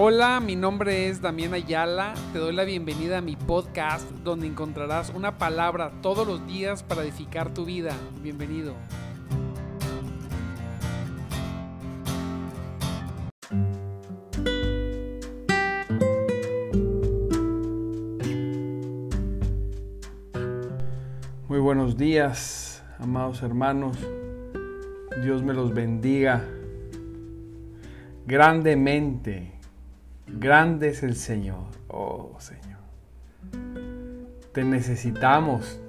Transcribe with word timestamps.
Hola, 0.00 0.38
mi 0.38 0.54
nombre 0.54 1.08
es 1.08 1.20
Damián 1.20 1.54
Ayala. 1.54 2.14
Te 2.32 2.38
doy 2.38 2.54
la 2.54 2.62
bienvenida 2.62 3.18
a 3.18 3.20
mi 3.20 3.34
podcast 3.34 4.08
donde 4.22 4.46
encontrarás 4.46 5.10
una 5.10 5.38
palabra 5.38 5.90
todos 6.02 6.24
los 6.24 6.46
días 6.46 6.84
para 6.84 7.02
edificar 7.02 7.52
tu 7.52 7.64
vida. 7.64 7.96
Bienvenido. 8.22 8.76
Muy 21.48 21.58
buenos 21.58 21.96
días, 21.96 22.84
amados 23.00 23.42
hermanos. 23.42 23.98
Dios 25.24 25.42
me 25.42 25.54
los 25.54 25.74
bendiga 25.74 26.44
grandemente. 28.28 29.57
Grande 30.32 30.90
es 30.90 31.02
el 31.02 31.16
Señor, 31.16 31.66
oh 31.88 32.36
Señor. 32.38 32.78
Te 34.52 34.64
necesitamos. 34.64 35.80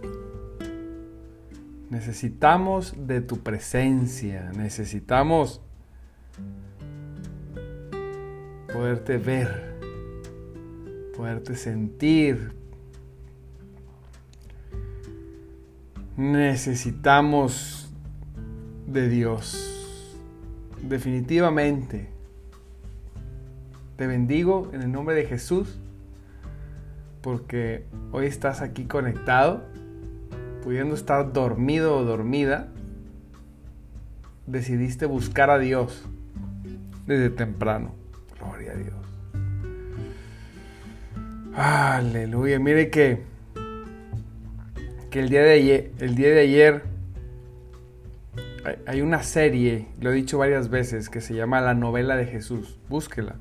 Necesitamos 1.89 2.93
de 3.07 3.21
tu 3.21 3.39
presencia. 3.39 4.51
Necesitamos 4.55 5.61
poderte 8.71 9.17
ver, 9.17 9.79
poderte 11.15 11.55
sentir. 11.55 12.53
Necesitamos 16.15 17.91
de 18.87 19.09
Dios. 19.09 20.15
Definitivamente. 20.81 22.18
Te 23.99 24.07
bendigo 24.07 24.71
en 24.71 24.81
el 24.81 24.93
nombre 24.93 25.13
de 25.13 25.25
Jesús 25.25 25.77
porque 27.21 27.83
hoy 28.13 28.27
estás 28.27 28.61
aquí 28.61 28.85
conectado, 28.85 29.65
pudiendo 30.63 30.95
estar 30.95 31.33
dormido 31.33 31.97
o 31.97 32.05
dormida. 32.05 32.69
Decidiste 34.47 35.05
buscar 35.05 35.49
a 35.49 35.59
Dios 35.59 36.05
desde 37.07 37.29
temprano. 37.29 37.93
Gloria 38.39 38.71
a 38.71 38.75
Dios. 38.75 38.95
Aleluya. 41.53 42.57
Mire 42.57 42.89
que, 42.89 43.23
que 45.11 45.19
el, 45.19 45.27
día 45.27 45.41
de 45.41 45.51
ayer, 45.51 45.91
el 45.99 46.15
día 46.15 46.29
de 46.29 46.39
ayer 46.39 46.83
hay 48.87 49.01
una 49.01 49.23
serie, 49.23 49.89
lo 49.99 50.11
he 50.11 50.13
dicho 50.13 50.37
varias 50.37 50.69
veces, 50.69 51.09
que 51.09 51.19
se 51.19 51.33
llama 51.33 51.59
La 51.59 51.73
novela 51.73 52.15
de 52.15 52.27
Jesús. 52.27 52.79
Búsquela. 52.87 53.35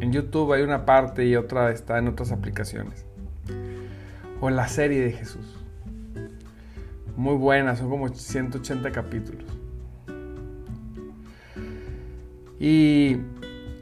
En 0.00 0.12
YouTube 0.12 0.52
hay 0.52 0.62
una 0.62 0.84
parte 0.84 1.26
y 1.26 1.36
otra 1.36 1.70
está 1.70 1.98
en 1.98 2.08
otras 2.08 2.32
aplicaciones. 2.32 3.06
O 4.40 4.48
en 4.48 4.56
la 4.56 4.68
serie 4.68 5.00
de 5.00 5.12
Jesús. 5.12 5.58
Muy 7.16 7.36
buena, 7.36 7.76
son 7.76 7.90
como 7.90 8.08
180 8.08 8.90
capítulos. 8.90 9.44
Y 12.58 13.18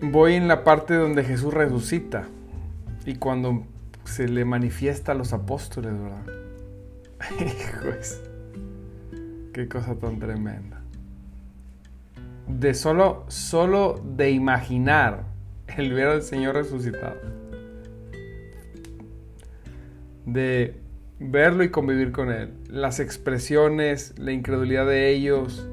voy 0.03 0.35
en 0.35 0.49
la 0.49 0.65
parte 0.65 0.95
donde 0.95 1.25
Jesús 1.25 1.55
resucita. 1.55 2.25
Y 3.07 3.17
cuando 3.17 3.65
se 4.05 4.29
le 4.29 4.45
manifiesta 4.45 5.13
a 5.13 5.15
los 5.15 5.33
apóstoles, 5.33 5.93
¿verdad? 5.93 6.27
qué 9.53 9.69
cosa 9.69 9.95
tan 9.95 10.19
tremenda. 10.19 10.81
De 12.49 12.75
solo, 12.75 13.25
solo 13.29 14.03
de 14.17 14.31
imaginar 14.31 15.30
el 15.81 15.93
ver 15.93 16.09
al 16.09 16.23
Señor 16.23 16.55
resucitado. 16.55 17.17
De 20.27 20.75
verlo 21.19 21.65
y 21.65 21.71
convivir 21.71 22.13
con 22.13 22.31
Él. 22.31 22.53
Las 22.69 23.01
expresiones, 23.01 24.15
la 24.19 24.33
incredulidad 24.33 24.87
de 24.87 25.11
ellos, 25.11 25.67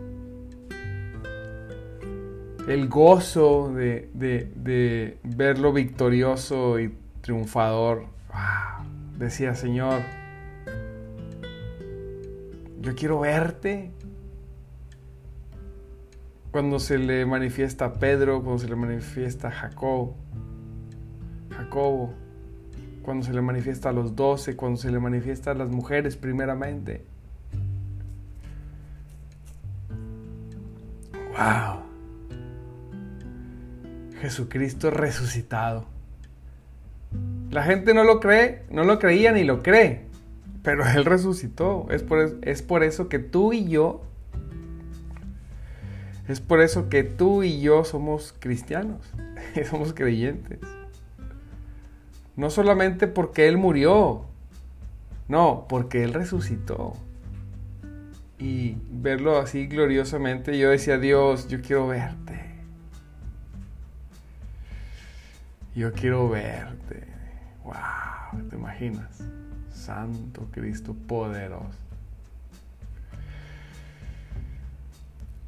el 2.68 2.88
gozo 2.90 3.74
de, 3.74 5.18
verlo 5.24 5.74
victorioso 5.74 6.80
y 6.80 6.94
triunfador. 7.22 8.06
Decía, 9.18 9.56
Señor, 9.56 10.02
yo 12.82 12.96
quiero 12.96 13.22
verte 13.22 13.92
cuando 16.52 16.80
se 16.80 16.98
le 16.98 17.26
manifiesta 17.26 17.86
a 17.86 17.94
Pedro, 17.94 18.42
cuando 18.42 18.60
se 18.60 18.70
le 18.70 18.76
manifiesta 18.76 19.50
a 19.50 19.52
Jacob, 19.52 20.14
Jacobo, 21.50 22.14
cuando 23.02 23.26
se 23.26 23.34
le 23.34 23.42
manifiesta 23.42 23.90
a 23.90 23.92
los 23.94 24.16
doce, 24.16 24.56
cuando 24.56 24.78
se 24.78 24.92
le 24.92 25.00
manifiesta 25.00 25.52
a 25.52 25.54
las 25.54 25.70
mujeres 25.70 26.16
primeramente. 26.16 27.06
¡Wow! 31.38 31.82
Jesucristo 34.20 34.90
resucitado. 34.90 35.86
La 37.52 37.64
gente 37.64 37.94
no 37.94 38.04
lo 38.04 38.20
cree, 38.20 38.64
no 38.70 38.84
lo 38.84 39.00
creía 39.00 39.32
ni 39.32 39.44
lo 39.44 39.64
cree, 39.64 40.06
pero 40.64 40.86
Él 40.86 41.06
resucitó. 41.06 41.88
Es 41.90 42.04
por, 42.04 42.40
es 42.42 42.62
por 42.62 42.84
eso 42.84 43.08
que 43.10 43.20
tú 43.20 43.54
y 43.54 43.70
yo 43.70 44.02
es 46.28 46.42
por 46.42 46.62
eso 46.62 46.90
que 46.90 47.04
tú 47.04 47.44
y 47.44 47.62
yo 47.62 47.84
somos 47.86 48.36
cristianos, 48.40 49.00
somos 49.70 49.94
creyentes. 49.94 50.60
No 52.36 52.50
solamente 52.50 53.08
porque 53.08 53.48
Él 53.48 53.58
murió, 53.58 54.26
no, 55.28 55.66
porque 55.70 56.04
Él 56.04 56.14
resucitó. 56.14 56.94
Y 58.40 58.78
verlo 58.92 59.40
así 59.40 59.68
gloriosamente, 59.68 60.58
yo 60.58 60.70
decía, 60.70 61.00
Dios, 61.00 61.48
yo 61.48 61.62
quiero 61.62 61.88
verte. 61.88 62.40
Yo 65.76 65.92
quiero 65.94 66.30
verte. 66.30 67.08
Wow, 67.64 68.48
¿te 68.50 68.56
imaginas? 68.56 69.24
Santo 69.72 70.48
Cristo 70.52 70.96
poderoso. 71.08 71.87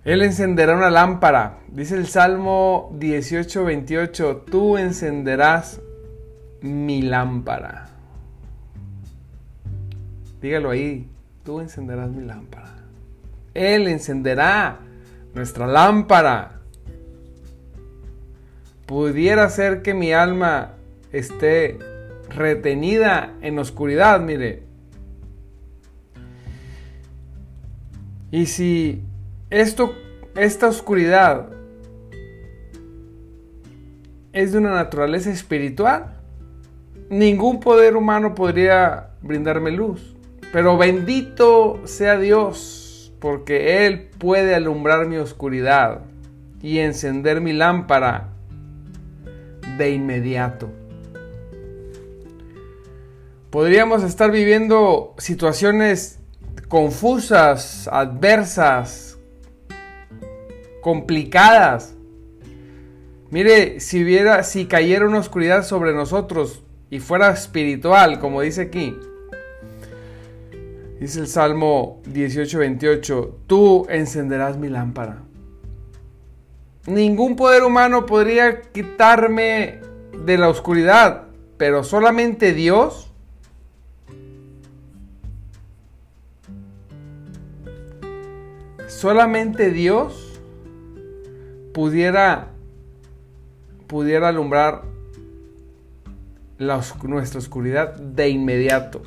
Él 0.09 0.23
encenderá 0.23 0.75
una 0.75 0.89
lámpara. 0.89 1.59
Dice 1.67 1.95
el 1.95 2.07
Salmo 2.07 2.89
18, 2.97 3.63
28, 3.63 4.37
tú 4.49 4.75
encenderás 4.75 5.81
mi 6.61 7.03
lámpara. 7.03 7.89
Dígalo 10.41 10.71
ahí, 10.71 11.07
tú 11.45 11.59
encenderás 11.59 12.09
mi 12.09 12.25
lámpara. 12.25 12.73
Él 13.53 13.87
encenderá 13.87 14.79
nuestra 15.35 15.67
lámpara. 15.67 16.59
Pudiera 18.87 19.47
ser 19.51 19.83
que 19.83 19.93
mi 19.93 20.11
alma 20.11 20.71
esté 21.11 21.77
retenida 22.29 23.35
en 23.41 23.59
oscuridad, 23.59 24.19
mire. 24.21 24.63
Y 28.31 28.47
si 28.47 29.03
esto, 29.49 29.95
esta 30.35 30.67
oscuridad 30.67 31.49
es 34.31 34.51
de 34.51 34.57
una 34.59 34.73
naturaleza 34.73 35.31
espiritual. 35.31 36.17
Ningún 37.09 37.59
poder 37.59 37.95
humano 37.95 38.35
podría 38.35 39.09
brindarme 39.21 39.71
luz. 39.71 40.15
Pero 40.51 40.77
bendito 40.77 41.81
sea 41.85 42.17
Dios, 42.17 43.13
porque 43.19 43.85
Él 43.85 44.09
puede 44.17 44.55
alumbrar 44.55 45.07
mi 45.07 45.17
oscuridad 45.17 46.01
y 46.61 46.79
encender 46.79 47.41
mi 47.41 47.53
lámpara 47.53 48.29
de 49.77 49.91
inmediato. 49.91 50.69
Podríamos 53.49 54.03
estar 54.03 54.31
viviendo 54.31 55.15
situaciones 55.17 56.19
confusas, 56.67 57.89
adversas, 57.91 59.08
complicadas. 60.89 61.93
Mire, 63.29 63.79
si 63.79 64.03
hubiera, 64.03 64.41
si 64.41 64.65
cayera 64.65 65.05
una 65.05 65.19
oscuridad 65.19 65.63
sobre 65.63 65.93
nosotros 65.93 66.63
y 66.89 66.97
fuera 66.97 67.29
espiritual, 67.29 68.17
como 68.17 68.41
dice 68.41 68.61
aquí, 68.61 68.97
dice 70.99 71.19
el 71.19 71.27
Salmo 71.27 72.01
18:28, 72.11 73.35
tú 73.45 73.85
encenderás 73.87 74.57
mi 74.57 74.67
lámpara. 74.67 75.21
Ningún 76.87 77.35
poder 77.35 77.61
humano 77.61 78.07
podría 78.07 78.61
quitarme 78.61 79.81
de 80.25 80.37
la 80.39 80.49
oscuridad, 80.49 81.27
pero 81.57 81.83
solamente 81.83 82.51
Dios. 82.53 83.11
Solamente 88.87 89.69
Dios 89.69 90.28
pudiera 91.79 92.49
pudiera 93.87 94.27
alumbrar 94.27 94.81
nuestra 96.57 97.39
oscuridad 97.39 97.95
de 97.95 98.27
inmediato. 98.27 99.01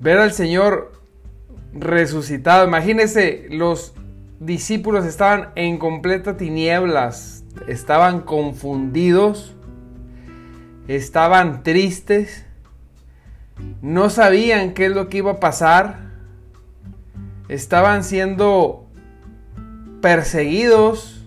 Ver 0.00 0.18
al 0.18 0.32
Señor 0.32 1.00
resucitado. 1.72 2.66
Imagínense, 2.66 3.46
los 3.50 3.94
discípulos 4.40 5.06
estaban 5.06 5.50
en 5.54 5.78
completa 5.78 6.36
tinieblas, 6.36 7.44
estaban 7.68 8.22
confundidos, 8.22 9.54
estaban 10.88 11.62
tristes, 11.62 12.46
no 13.80 14.10
sabían 14.10 14.74
qué 14.74 14.86
es 14.86 14.92
lo 14.92 15.08
que 15.08 15.18
iba 15.18 15.30
a 15.30 15.38
pasar, 15.38 16.10
estaban 17.48 18.02
siendo 18.02 18.89
perseguidos 20.00 21.26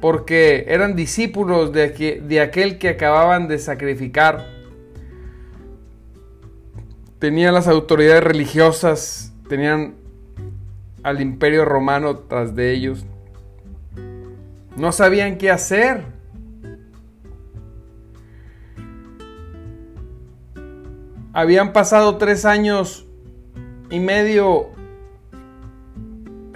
porque 0.00 0.64
eran 0.68 0.96
discípulos 0.96 1.72
de, 1.72 2.22
de 2.26 2.40
aquel 2.40 2.78
que 2.78 2.88
acababan 2.88 3.48
de 3.48 3.58
sacrificar. 3.58 4.46
Tenían 7.18 7.52
las 7.52 7.68
autoridades 7.68 8.24
religiosas, 8.24 9.34
tenían 9.48 9.94
al 11.02 11.20
imperio 11.20 11.64
romano 11.64 12.16
tras 12.16 12.54
de 12.54 12.72
ellos. 12.72 13.04
No 14.76 14.92
sabían 14.92 15.36
qué 15.36 15.50
hacer. 15.50 16.04
Habían 21.32 21.72
pasado 21.72 22.16
tres 22.16 22.44
años 22.44 23.06
y 23.90 24.00
medio 24.00 24.70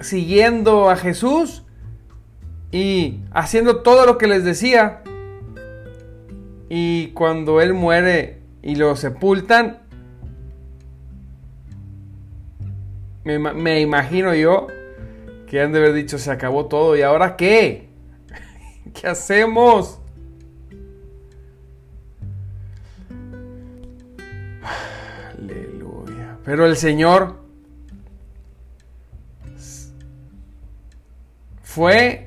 siguiendo 0.05 0.89
a 0.89 0.95
Jesús 0.95 1.63
y 2.71 3.21
haciendo 3.31 3.81
todo 3.81 4.05
lo 4.05 4.17
que 4.17 4.27
les 4.27 4.43
decía. 4.43 5.01
Y 6.69 7.07
cuando 7.09 7.61
él 7.61 7.73
muere 7.73 8.41
y 8.61 8.75
lo 8.75 8.95
sepultan, 8.95 9.79
me, 13.23 13.81
imagino 13.81 14.35
yo 14.35 14.67
que 15.47 15.61
han 15.61 15.71
de 15.71 15.79
haber 15.79 15.93
dicho 15.93 16.19
se 16.19 16.29
acabó 16.31 16.67
todo 16.67 16.95
y 16.95 17.01
ahora 17.01 17.35
qué? 17.35 17.89
¿Qué 18.93 19.07
hacemos? 19.07 19.99
Aleluya. 25.39 26.37
Pero 26.43 26.65
el 26.65 26.75
Señor 26.77 27.44
fue 31.75 32.25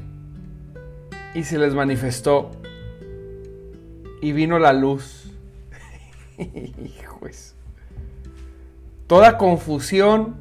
y 1.34 1.42
se 1.42 1.56
les 1.56 1.72
manifestó 1.72 2.50
y 4.20 4.32
vino 4.32 4.58
la 4.58 4.74
luz. 4.74 5.32
Toda 9.06 9.38
confusión, 9.38 10.36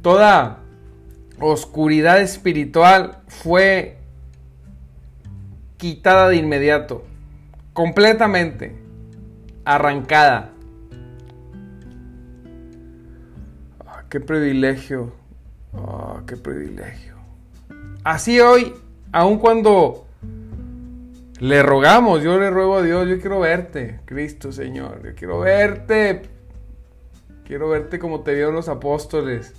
toda 0.00 0.60
oscuridad 1.38 2.22
espiritual 2.22 3.18
fue 3.28 3.98
quitada 5.76 6.30
de 6.30 6.36
inmediato, 6.36 7.04
completamente, 7.74 8.74
arrancada. 9.66 10.52
Ah, 13.86 14.04
qué 14.08 14.20
privilegio, 14.20 15.17
ah, 15.88 16.22
qué 16.26 16.36
privilegio. 16.36 17.16
Así 18.04 18.40
hoy, 18.40 18.74
aun 19.12 19.38
cuando 19.38 20.06
le 21.40 21.62
rogamos, 21.62 22.22
yo 22.22 22.38
le 22.38 22.50
ruego 22.50 22.78
a 22.78 22.82
Dios, 22.82 23.08
yo 23.08 23.20
quiero 23.20 23.40
verte, 23.40 24.00
Cristo 24.04 24.50
Señor, 24.52 25.02
yo 25.04 25.14
quiero 25.14 25.40
verte. 25.40 26.22
Quiero 27.48 27.70
verte 27.70 27.98
como 27.98 28.20
te 28.20 28.34
vieron 28.34 28.54
los 28.54 28.68
apóstoles. 28.68 29.54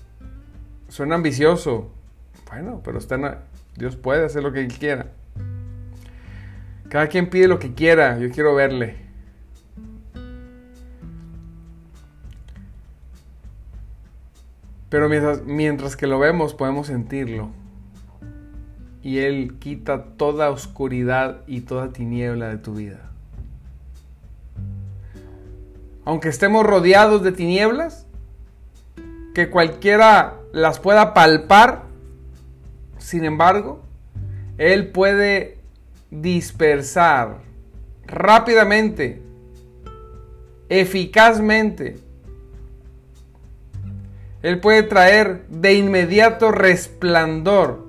Suena 0.90 1.16
ambicioso. 1.16 1.90
Bueno, 2.48 2.82
pero 2.84 3.00
Dios 3.76 3.96
puede 3.96 4.26
hacer 4.26 4.44
lo 4.44 4.52
que 4.52 4.68
quiera. 4.68 5.08
Cada 6.88 7.08
quien 7.08 7.32
pide 7.32 7.48
lo 7.48 7.58
que 7.58 7.74
quiera, 7.74 8.20
yo 8.20 8.30
quiero 8.30 8.54
verle. 8.54 9.09
Pero 14.90 15.08
mientras, 15.08 15.44
mientras 15.44 15.96
que 15.96 16.08
lo 16.08 16.20
vemos 16.20 16.54
podemos 16.54 16.88
sentirlo 16.88 17.52
y 19.02 19.20
Él 19.20 19.58
quita 19.60 20.04
toda 20.18 20.50
oscuridad 20.50 21.42
y 21.48 21.62
toda 21.62 21.94
tiniebla 21.94 22.50
de 22.50 22.58
tu 22.58 22.74
vida. 22.74 23.10
Aunque 26.06 26.30
estemos 26.30 26.66
rodeados 26.66 27.24
de 27.24 27.32
tinieblas, 27.32 28.08
que 29.34 29.50
cualquiera 29.50 30.36
las 30.52 30.80
pueda 30.80 31.14
palpar, 31.14 31.84
sin 32.98 33.24
embargo, 33.26 33.82
Él 34.58 34.88
puede 34.88 35.60
dispersar 36.12 37.42
rápidamente, 38.06 39.22
eficazmente. 40.68 42.00
Él 44.42 44.60
puede 44.60 44.84
traer 44.84 45.46
de 45.50 45.74
inmediato 45.74 46.52
resplandor 46.52 47.86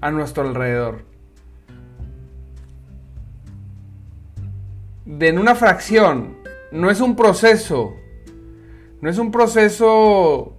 a 0.00 0.10
nuestro 0.10 0.46
alrededor. 0.46 1.04
De 5.04 5.28
en 5.28 5.38
una 5.38 5.54
fracción, 5.54 6.36
no 6.70 6.90
es 6.90 7.00
un 7.00 7.16
proceso, 7.16 7.96
no 9.00 9.10
es 9.10 9.18
un 9.18 9.32
proceso 9.32 10.56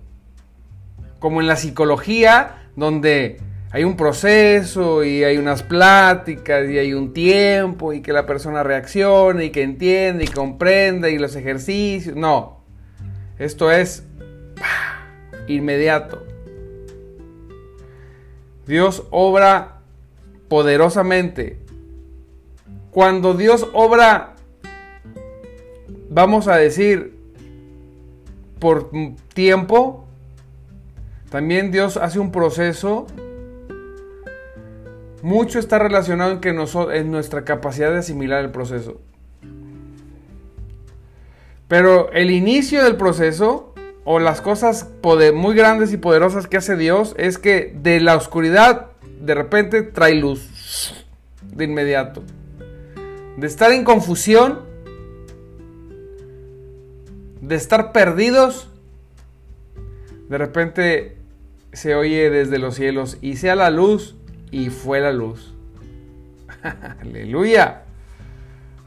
como 1.19 1.39
en 1.39 1.47
la 1.47 1.55
psicología, 1.55 2.67
donde 2.75 3.39
hay 3.71 3.85
un 3.85 3.95
proceso 3.95 5.03
y 5.05 5.23
hay 5.23 5.37
unas 5.37 5.63
pláticas 5.63 6.69
y 6.69 6.77
hay 6.77 6.93
un 6.93 7.13
tiempo 7.13 7.93
y 7.93 8.01
que 8.01 8.11
la 8.11 8.25
persona 8.25 8.61
reaccione 8.61 9.45
y 9.45 9.49
que 9.49 9.63
entiende 9.63 10.25
y 10.25 10.27
comprenda 10.27 11.09
y 11.09 11.17
los 11.17 11.37
ejercicios. 11.37 12.15
No, 12.15 12.63
esto 13.39 13.71
es 13.71 14.05
inmediato. 15.47 16.25
Dios 18.65 19.03
obra 19.11 19.81
poderosamente. 20.47 21.59
Cuando 22.91 23.33
Dios 23.33 23.67
obra, 23.73 24.35
vamos 26.09 26.47
a 26.47 26.57
decir, 26.57 27.17
por 28.59 28.91
tiempo, 29.33 30.05
también 31.29 31.71
Dios 31.71 31.97
hace 31.97 32.19
un 32.19 32.31
proceso. 32.31 33.07
Mucho 35.23 35.57
está 35.57 35.79
relacionado 35.79 36.31
en, 36.31 36.39
que 36.39 36.49
en 36.49 37.11
nuestra 37.11 37.43
capacidad 37.43 37.91
de 37.91 37.99
asimilar 37.99 38.43
el 38.43 38.51
proceso. 38.51 39.01
Pero 41.67 42.11
el 42.11 42.29
inicio 42.29 42.83
del 42.83 42.97
proceso 42.97 43.72
o 44.05 44.19
las 44.19 44.41
cosas 44.41 44.89
muy 45.33 45.55
grandes 45.55 45.93
y 45.93 45.97
poderosas 45.97 46.47
que 46.47 46.57
hace 46.57 46.75
Dios 46.75 47.15
es 47.17 47.37
que 47.37 47.73
de 47.81 47.99
la 47.99 48.15
oscuridad 48.15 48.87
de 49.21 49.35
repente 49.35 49.83
trae 49.83 50.15
luz 50.15 51.05
de 51.41 51.65
inmediato. 51.65 52.23
De 53.37 53.47
estar 53.47 53.71
en 53.71 53.83
confusión, 53.83 54.59
de 57.41 57.55
estar 57.55 57.91
perdidos, 57.91 58.69
de 60.29 60.37
repente 60.37 61.17
se 61.71 61.95
oye 61.95 62.29
desde 62.29 62.59
los 62.59 62.75
cielos 62.75 63.17
y 63.21 63.37
sea 63.37 63.55
la 63.55 63.69
luz 63.69 64.15
y 64.51 64.69
fue 64.69 64.99
la 64.99 65.11
luz. 65.11 65.53
Aleluya. 67.01 67.83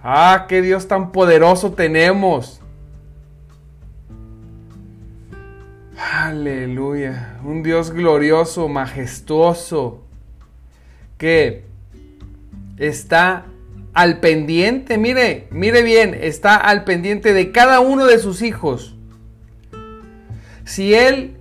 Ah, 0.03 0.47
qué 0.49 0.63
Dios 0.63 0.87
tan 0.87 1.13
poderoso 1.13 1.73
tenemos. 1.73 2.61
Aleluya. 6.13 7.41
Un 7.43 7.65
Dios 7.65 7.91
glorioso, 7.91 8.69
majestuoso, 8.69 10.05
que 11.19 11.65
está 12.77 13.47
al 13.93 14.21
pendiente, 14.21 14.99
mire, 14.99 15.49
mire 15.51 15.83
bien, 15.83 16.17
está 16.21 16.55
al 16.55 16.85
pendiente 16.85 17.33
de 17.33 17.51
cada 17.51 17.81
uno 17.81 18.07
de 18.07 18.21
sus 18.21 18.43
hijos. 18.43 18.95
Si 20.65 20.95
Él 20.95 21.37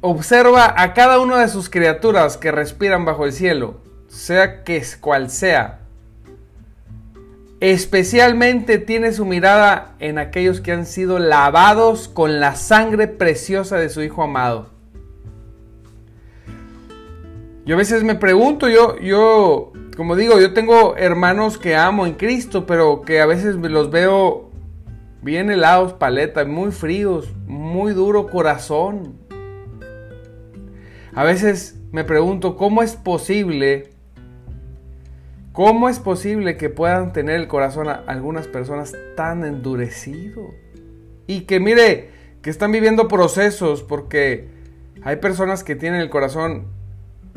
observa 0.00 0.74
a 0.78 0.94
cada 0.94 1.20
una 1.20 1.38
de 1.38 1.48
sus 1.48 1.68
criaturas 1.68 2.38
que 2.38 2.52
respiran 2.52 3.04
bajo 3.04 3.26
el 3.26 3.32
cielo, 3.32 3.82
sea 4.08 4.64
que 4.64 4.82
cual 5.00 5.28
sea, 5.28 5.79
Especialmente 7.60 8.78
tiene 8.78 9.12
su 9.12 9.26
mirada 9.26 9.94
en 9.98 10.16
aquellos 10.16 10.62
que 10.62 10.72
han 10.72 10.86
sido 10.86 11.18
lavados 11.18 12.08
con 12.08 12.40
la 12.40 12.56
sangre 12.56 13.06
preciosa 13.06 13.76
de 13.76 13.90
su 13.90 14.02
Hijo 14.02 14.22
amado. 14.22 14.70
Yo 17.66 17.74
a 17.74 17.78
veces 17.78 18.02
me 18.02 18.14
pregunto, 18.14 18.68
yo, 18.70 18.98
yo, 18.98 19.72
como 19.94 20.16
digo, 20.16 20.40
yo 20.40 20.54
tengo 20.54 20.96
hermanos 20.96 21.58
que 21.58 21.76
amo 21.76 22.06
en 22.06 22.14
Cristo, 22.14 22.64
pero 22.64 23.02
que 23.02 23.20
a 23.20 23.26
veces 23.26 23.56
los 23.56 23.90
veo 23.90 24.50
bien 25.20 25.50
helados, 25.50 25.92
paleta, 25.92 26.46
muy 26.46 26.72
fríos, 26.72 27.28
muy 27.46 27.92
duro 27.92 28.28
corazón. 28.28 29.18
A 31.14 31.24
veces 31.24 31.78
me 31.92 32.04
pregunto, 32.04 32.56
¿cómo 32.56 32.82
es 32.82 32.96
posible? 32.96 33.90
¿Cómo 35.52 35.88
es 35.88 35.98
posible 35.98 36.56
que 36.56 36.70
puedan 36.70 37.12
tener 37.12 37.36
el 37.36 37.48
corazón 37.48 37.88
algunas 37.88 38.46
personas 38.46 38.94
tan 39.16 39.44
endurecido? 39.44 40.54
Y 41.26 41.42
que 41.42 41.58
mire, 41.58 42.10
que 42.40 42.50
están 42.50 42.70
viviendo 42.70 43.08
procesos 43.08 43.82
porque 43.82 44.48
hay 45.02 45.16
personas 45.16 45.64
que 45.64 45.74
tienen 45.74 46.00
el 46.00 46.08
corazón 46.08 46.66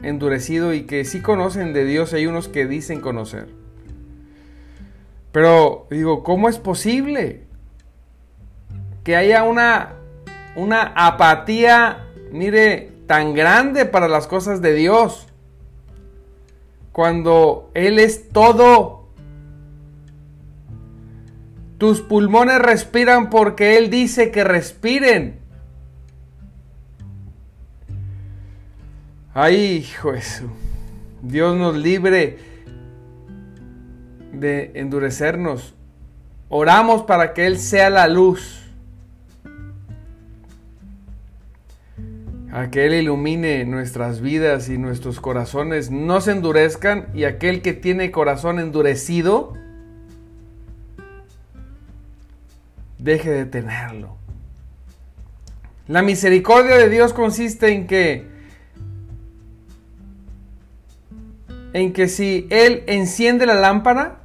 endurecido 0.03 0.73
y 0.73 0.83
que 0.83 1.05
sí 1.05 1.21
conocen 1.21 1.73
de 1.73 1.85
Dios, 1.85 2.13
hay 2.13 2.27
unos 2.27 2.47
que 2.47 2.67
dicen 2.67 3.01
conocer. 3.01 3.47
Pero 5.31 5.87
digo, 5.89 6.23
¿cómo 6.23 6.49
es 6.49 6.59
posible 6.59 7.41
que 9.03 9.15
haya 9.15 9.43
una, 9.43 9.93
una 10.55 10.93
apatía, 10.95 12.05
mire, 12.31 12.91
tan 13.07 13.33
grande 13.33 13.85
para 13.85 14.07
las 14.07 14.27
cosas 14.27 14.61
de 14.61 14.73
Dios? 14.75 15.32
Cuando 16.93 17.69
Él 17.73 17.99
es 17.99 18.29
todo. 18.29 19.09
Tus 21.77 21.99
pulmones 21.99 22.59
respiran 22.59 23.29
porque 23.29 23.77
Él 23.77 23.89
dice 23.89 24.31
que 24.31 24.45
respiren. 24.45 25.41
Ay, 29.33 29.55
hijo 29.55 30.13
eso. 30.13 30.45
Dios 31.21 31.57
nos 31.57 31.75
libre 31.75 32.37
de 34.31 34.71
endurecernos. 34.75 35.73
Oramos 36.49 37.03
para 37.03 37.33
que 37.33 37.47
Él 37.47 37.57
sea 37.57 37.89
la 37.89 38.07
luz. 38.07 38.62
A 42.53 42.69
que 42.69 42.85
Él 42.85 42.93
ilumine 42.93 43.65
nuestras 43.65 44.21
vidas 44.21 44.69
y 44.69 44.77
nuestros 44.77 45.19
corazones 45.19 45.89
no 45.89 46.21
se 46.21 46.33
endurezcan 46.33 47.07
y 47.15 47.23
aquel 47.23 47.63
que 47.63 47.73
tiene 47.73 48.11
corazón 48.11 48.59
endurecido 48.59 49.53
deje 52.99 53.31
de 53.31 53.45
tenerlo. 53.45 54.17
La 55.87 56.03
misericordia 56.03 56.75
de 56.75 56.89
Dios 56.89 57.11
consiste 57.11 57.69
en 57.69 57.87
que 57.87 58.27
en 61.73 61.91
que 61.91 62.07
si 62.07 62.45
Él 62.51 62.83
enciende 62.85 63.47
la 63.47 63.55
lámpara, 63.55 64.21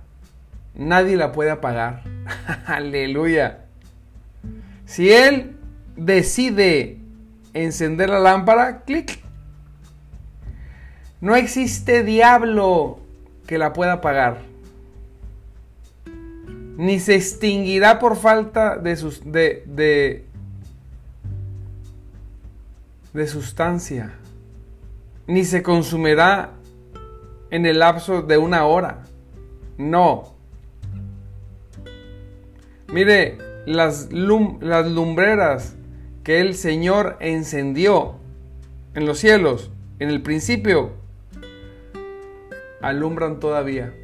nadie 0.75 1.17
la 1.17 1.33
puede 1.33 1.51
apagar. 1.51 2.03
Aleluya. 2.67 3.65
Si 4.85 5.11
Él 5.11 5.57
decide 5.97 6.98
encender 7.65 8.11
la 8.11 8.19
lámpara, 8.19 8.83
clic. 8.83 9.21
No 11.21 11.35
existe 11.35 12.05
diablo 12.05 13.01
que 13.47 13.59
la 13.59 13.73
pueda 13.73 13.95
apagar. 13.95 14.43
Ni 16.77 17.01
se 17.01 17.17
extinguirá 17.17 17.99
por 17.99 18.17
falta 18.17 18.77
de, 18.77 18.95
sus, 18.95 19.23
de, 19.25 19.65
de, 23.13 23.27
sustancia. 23.27 24.15
Ni 25.27 25.45
se 25.45 25.63
consumirá 25.65 26.53
en 27.51 27.67
el 27.67 27.81
lapso 27.81 28.23
de 28.23 28.39
una 28.39 28.65
hora. 28.65 29.05
No. 29.77 30.35
Mire, 32.93 33.39
las, 33.67 34.13
las 34.13 34.87
lumbreras 34.87 35.75
que 36.29 36.43
el 36.43 36.57
Señor 36.57 37.17
encendió 37.21 38.17
en 38.93 39.07
los 39.07 39.19
cielos, 39.19 39.71
en 39.99 40.11
el 40.11 40.21
principio, 40.21 40.93
alumbran 42.83 43.41
todavía. 43.41 43.95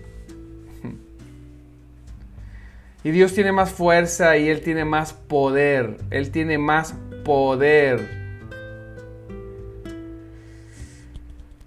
Y 3.02 3.10
Dios 3.10 3.34
tiene 3.34 3.52
más 3.52 3.72
fuerza 3.72 4.38
y 4.38 4.48
Él 4.48 4.62
tiene 4.62 4.86
más 4.86 5.12
poder. 5.12 5.98
Él 6.08 6.30
tiene 6.30 6.56
más 6.56 6.94
poder 7.26 8.08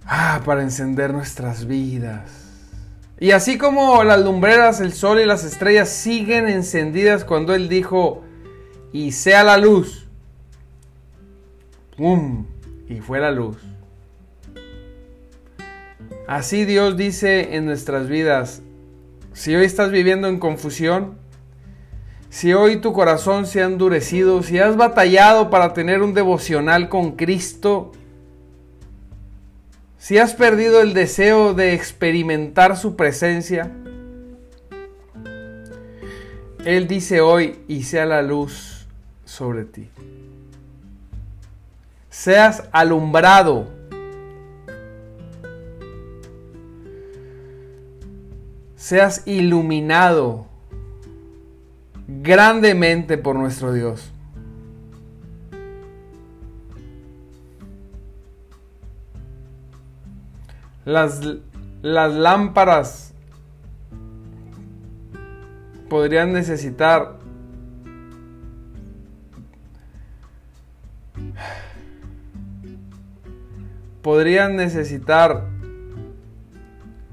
Ah, 0.04 0.42
para 0.44 0.62
encender 0.62 1.12
nuestras 1.12 1.68
vidas. 1.68 2.48
Y 3.20 3.30
así 3.30 3.58
como 3.58 4.02
las 4.02 4.24
lumbreras, 4.24 4.80
el 4.80 4.92
sol 4.92 5.20
y 5.20 5.24
las 5.24 5.44
estrellas 5.44 5.88
siguen 5.88 6.48
encendidas 6.48 7.24
cuando 7.24 7.54
Él 7.54 7.68
dijo, 7.68 8.24
y 8.92 9.12
sea 9.12 9.44
la 9.44 9.56
luz. 9.56 10.07
¡Pum! 11.98 12.46
Y 12.88 13.00
fue 13.00 13.18
la 13.18 13.32
luz. 13.32 13.56
Así 16.28 16.64
Dios 16.64 16.96
dice 16.96 17.56
en 17.56 17.66
nuestras 17.66 18.08
vidas, 18.08 18.62
si 19.32 19.56
hoy 19.56 19.64
estás 19.64 19.90
viviendo 19.90 20.28
en 20.28 20.38
confusión, 20.38 21.18
si 22.30 22.54
hoy 22.54 22.76
tu 22.76 22.92
corazón 22.92 23.46
se 23.46 23.62
ha 23.62 23.66
endurecido, 23.66 24.44
si 24.44 24.60
has 24.60 24.76
batallado 24.76 25.50
para 25.50 25.74
tener 25.74 26.00
un 26.02 26.14
devocional 26.14 26.88
con 26.88 27.16
Cristo, 27.16 27.90
si 29.98 30.18
has 30.18 30.34
perdido 30.34 30.80
el 30.80 30.94
deseo 30.94 31.52
de 31.52 31.74
experimentar 31.74 32.76
su 32.76 32.94
presencia, 32.94 33.72
Él 36.64 36.86
dice 36.86 37.20
hoy, 37.20 37.58
y 37.66 37.82
sea 37.82 38.06
la 38.06 38.22
luz 38.22 38.86
sobre 39.24 39.64
ti. 39.64 39.90
Seas 42.18 42.68
alumbrado. 42.72 43.68
Seas 48.74 49.22
iluminado 49.24 50.46
grandemente 52.08 53.18
por 53.18 53.36
nuestro 53.36 53.72
Dios. 53.72 54.10
Las, 60.84 61.20
las 61.82 62.14
lámparas 62.14 63.14
podrían 65.88 66.32
necesitar 66.32 67.17
podrían 74.08 74.56
necesitar 74.56 75.44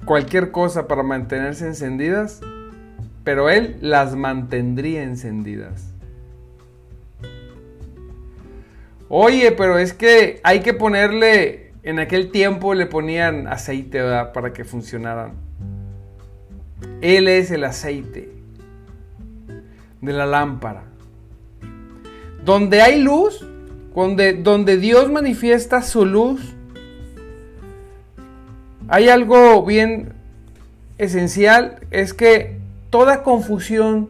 cualquier 0.05 0.51
cosa 0.51 0.87
para 0.87 1.03
mantenerse 1.03 1.67
encendidas, 1.67 2.39
pero 3.25 3.49
él 3.49 3.75
las 3.81 4.15
mantendría 4.15 5.03
encendidas. 5.03 5.93
Oye, 9.09 9.51
pero 9.51 9.77
es 9.77 9.91
que 9.91 10.39
hay 10.41 10.61
que 10.61 10.73
ponerle 10.73 11.73
en 11.83 11.99
aquel 11.99 12.31
tiempo 12.31 12.73
le 12.73 12.85
ponían 12.85 13.49
aceite 13.49 14.01
para 14.33 14.53
que 14.53 14.63
funcionaran. 14.63 15.33
Él 17.01 17.27
es 17.27 17.51
el 17.51 17.65
aceite 17.65 18.31
de 19.99 20.13
la 20.13 20.25
lámpara. 20.25 20.83
Donde 22.45 22.81
hay 22.81 23.01
luz, 23.01 23.45
donde, 23.93 24.31
donde 24.31 24.77
Dios 24.77 25.11
manifiesta 25.11 25.81
su 25.81 26.05
luz, 26.05 26.55
hay 28.88 29.10
algo 29.10 29.63
bien 29.65 30.13
esencial, 30.98 31.80
es 31.92 32.13
que 32.13 32.60
toda 32.89 33.24
confusión 33.24 34.10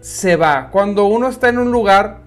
se 0.00 0.36
va. 0.36 0.70
Cuando 0.70 1.06
uno 1.06 1.28
está 1.28 1.48
en 1.48 1.58
un 1.58 1.70
lugar 1.70 2.18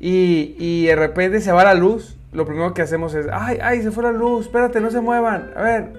y, 0.00 0.54
y 0.58 0.86
de 0.86 0.96
repente 0.96 1.40
se 1.40 1.52
va 1.52 1.64
la 1.64 1.74
luz, 1.74 2.16
lo 2.32 2.46
primero 2.46 2.72
que 2.72 2.82
hacemos 2.82 3.14
es, 3.14 3.26
ay, 3.30 3.58
ay, 3.62 3.82
se 3.82 3.90
fue 3.90 4.02
la 4.02 4.12
luz, 4.12 4.46
espérate, 4.46 4.80
no 4.80 4.90
se 4.90 5.00
muevan. 5.00 5.50
A 5.54 5.62
ver, 5.62 5.92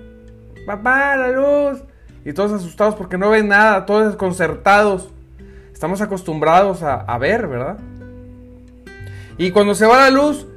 papá, 0.66 1.16
la 1.16 1.30
luz. 1.30 1.84
Y 2.26 2.34
todos 2.34 2.52
asustados 2.54 2.96
porque 2.96 3.18
no 3.18 3.30
ven 3.30 3.50
nada, 3.50 3.86
todos 3.86 4.08
desconcertados. 4.08 5.10
Estamos 5.72 6.02
acostumbrados 6.02 6.82
a, 6.82 7.18
ver, 7.18 7.48
¿verdad? 7.48 7.78
Y 9.38 9.52
cuando 9.52 9.76
se 9.76 9.86
va 9.86 9.98
la 9.98 10.10
luz, 10.10 10.48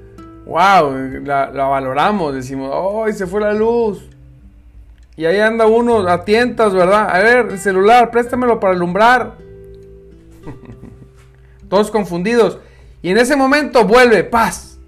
wow, 0.47 0.93
la, 1.25 1.51
valoramos, 1.51 2.33
decimos, 2.33 2.73
ay, 3.05 3.13
se 3.13 3.27
fue 3.27 3.41
la 3.41 3.53
luz. 3.53 4.09
Y 5.17 5.25
ahí 5.25 5.41
anda 5.41 5.67
uno 5.67 6.07
a 6.09 6.25
tientas, 6.25 6.73
¿verdad? 6.73 7.11
A 7.11 7.19
ver, 7.19 7.47
el 7.51 7.59
celular, 7.59 8.11
préstamelo 8.11 8.61
para 8.61 8.75
alumbrar. 8.75 9.35
Todos 11.69 11.91
confundidos. 11.91 12.59
Y 13.03 13.11
en 13.11 13.19
ese 13.19 13.37
momento 13.37 13.85
vuelve 13.85 14.25
paz 14.25 14.79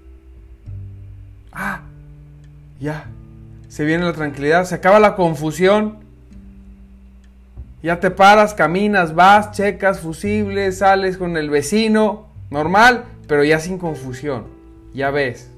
Ya, 2.79 3.05
se 3.67 3.83
viene 3.85 4.05
la 4.05 4.13
tranquilidad, 4.13 4.65
se 4.65 4.75
acaba 4.75 4.99
la 4.99 5.15
confusión. 5.15 5.97
Ya 7.83 7.99
te 7.99 8.11
paras, 8.11 8.53
caminas, 8.53 9.15
vas, 9.15 9.51
checas 9.51 9.99
fusibles, 9.99 10.79
sales 10.79 11.17
con 11.17 11.37
el 11.37 11.49
vecino, 11.49 12.27
normal, 12.49 13.05
pero 13.27 13.43
ya 13.43 13.59
sin 13.59 13.77
confusión. 13.77 14.58
Ya 14.93 15.11
ves. 15.11 15.51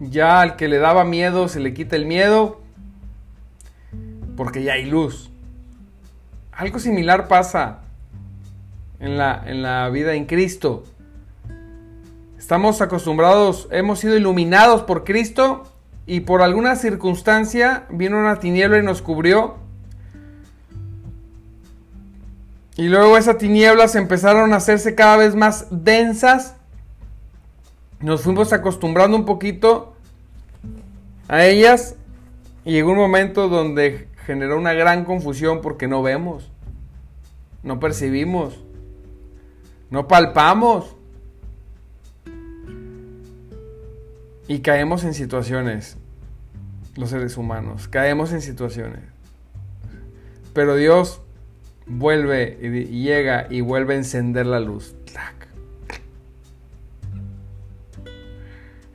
Ya 0.00 0.40
al 0.40 0.56
que 0.56 0.68
le 0.68 0.78
daba 0.78 1.04
miedo 1.04 1.48
se 1.48 1.60
le 1.60 1.74
quita 1.74 1.96
el 1.96 2.06
miedo 2.06 2.60
porque 4.36 4.62
ya 4.62 4.74
hay 4.74 4.84
luz. 4.84 5.30
Algo 6.52 6.78
similar 6.78 7.28
pasa 7.28 7.80
en 9.00 9.18
la, 9.18 9.42
en 9.46 9.62
la 9.62 9.88
vida 9.90 10.14
en 10.14 10.26
Cristo. 10.26 10.84
Estamos 12.38 12.80
acostumbrados, 12.80 13.68
hemos 13.70 13.98
sido 13.98 14.16
iluminados 14.16 14.82
por 14.82 15.04
Cristo 15.04 15.64
y 16.06 16.20
por 16.20 16.40
alguna 16.40 16.76
circunstancia 16.76 17.84
vino 17.90 18.18
una 18.18 18.38
tiniebla 18.38 18.78
y 18.78 18.82
nos 18.82 19.02
cubrió. 19.02 19.56
Y 22.78 22.86
luego 22.86 23.18
esas 23.18 23.38
tinieblas 23.38 23.96
empezaron 23.96 24.52
a 24.52 24.58
hacerse 24.58 24.94
cada 24.94 25.16
vez 25.16 25.34
más 25.34 25.66
densas. 25.72 26.54
Nos 27.98 28.22
fuimos 28.22 28.52
acostumbrando 28.52 29.16
un 29.16 29.24
poquito 29.24 29.96
a 31.26 31.44
ellas 31.44 31.96
y 32.64 32.70
llegó 32.70 32.92
un 32.92 32.98
momento 32.98 33.48
donde 33.48 34.06
generó 34.24 34.56
una 34.56 34.74
gran 34.74 35.04
confusión 35.04 35.60
porque 35.60 35.88
no 35.88 36.04
vemos, 36.04 36.52
no 37.64 37.80
percibimos, 37.80 38.60
no 39.90 40.06
palpamos. 40.06 40.94
Y 44.46 44.60
caemos 44.60 45.02
en 45.02 45.14
situaciones, 45.14 45.96
los 46.94 47.10
seres 47.10 47.36
humanos, 47.36 47.88
caemos 47.88 48.30
en 48.30 48.40
situaciones. 48.40 49.00
Pero 50.54 50.76
Dios 50.76 51.22
vuelve 51.88 52.58
y 52.60 53.02
llega 53.02 53.46
y 53.50 53.60
vuelve 53.60 53.94
a 53.94 53.98
encender 53.98 54.46
la 54.46 54.60
luz. 54.60 54.94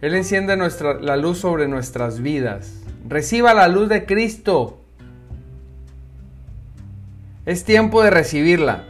Él 0.01 0.15
enciende 0.15 0.57
nuestra, 0.57 0.95
la 0.95 1.15
luz 1.15 1.37
sobre 1.37 1.67
nuestras 1.69 2.21
vidas. 2.21 2.81
Reciba 3.07 3.53
la 3.53 3.69
luz 3.69 3.87
de 3.87 4.05
Cristo. 4.05 4.81
Es 7.45 7.63
tiempo 7.63 8.03
de 8.03 8.09
recibirla. 8.09 8.83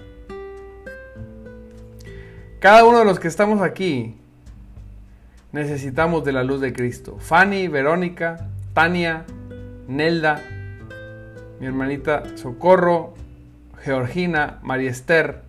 Cada 2.60 2.84
uno 2.86 2.98
de 2.98 3.06
los 3.06 3.20
que 3.20 3.28
estamos 3.28 3.62
aquí 3.62 4.16
necesitamos 5.52 6.24
de 6.26 6.32
la 6.32 6.44
luz 6.44 6.62
de 6.62 6.74
Cristo. 6.74 7.18
Fanny, 7.20 7.68
Verónica, 7.68 8.48
Tania, 8.74 9.26
Nelda, 9.88 10.42
mi 11.60 11.68
hermanita 11.68 12.24
Socorro, 12.36 13.14
Georgina, 13.84 14.60
María 14.62 14.90
Esther, 14.90 15.42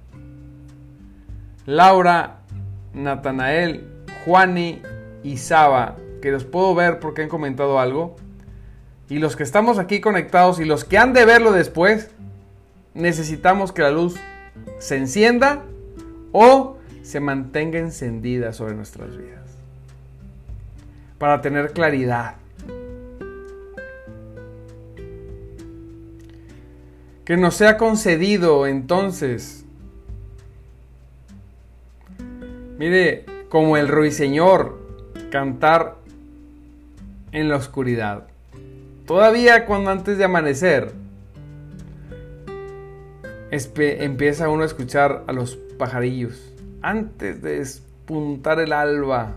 Laura, 1.67 2.41
Natanael, 2.93 3.89
Juani 4.25 4.83
y 5.23 5.37
Saba, 5.37 5.97
que 6.21 6.31
los 6.31 6.45
puedo 6.45 6.75
ver 6.75 6.99
porque 6.99 7.23
han 7.23 7.29
comentado 7.29 7.79
algo. 7.79 8.17
Y 9.09 9.19
los 9.19 9.37
que 9.37 9.43
estamos 9.43 9.79
aquí 9.79 10.01
conectados 10.01 10.59
y 10.61 10.65
los 10.65 10.85
que 10.85 10.99
han 10.99 11.13
de 11.13 11.25
verlo 11.25 11.53
después, 11.53 12.11
necesitamos 12.95 13.73
que 13.73 13.83
la 13.83 13.91
luz 13.91 14.17
se 14.79 14.97
encienda 14.97 15.63
o 16.33 16.79
se 17.03 17.21
mantenga 17.21 17.79
encendida 17.79 18.53
sobre 18.53 18.75
nuestras 18.75 19.17
vidas. 19.17 19.59
Para 21.19 21.41
tener 21.41 21.73
claridad. 21.73 22.37
Que 27.25 27.37
nos 27.37 27.55
sea 27.55 27.77
concedido 27.77 28.67
entonces. 28.67 29.65
Mire, 32.79 33.25
como 33.49 33.77
el 33.77 33.89
ruiseñor, 33.89 34.79
cantar 35.31 35.97
en 37.33 37.49
la 37.49 37.57
oscuridad. 37.57 38.27
Todavía 39.07 39.67
cuando 39.67 39.91
antes 39.91 40.19
de 40.19 40.25
amanecer, 40.25 40.93
empieza 43.51 44.49
uno 44.49 44.63
a 44.63 44.67
escuchar 44.67 45.25
a 45.27 45.33
los 45.33 45.57
pajarillos 45.79 46.53
antes 46.83 47.41
de 47.43 47.59
despuntar 47.59 48.61
el 48.61 48.73
alba. 48.73 49.35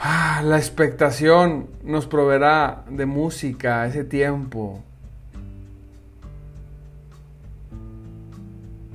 Ah, 0.00 0.42
la 0.44 0.58
expectación 0.58 1.68
nos 1.82 2.06
proveerá 2.06 2.84
de 2.88 3.04
música 3.04 3.84
ese 3.86 4.04
tiempo. 4.04 4.80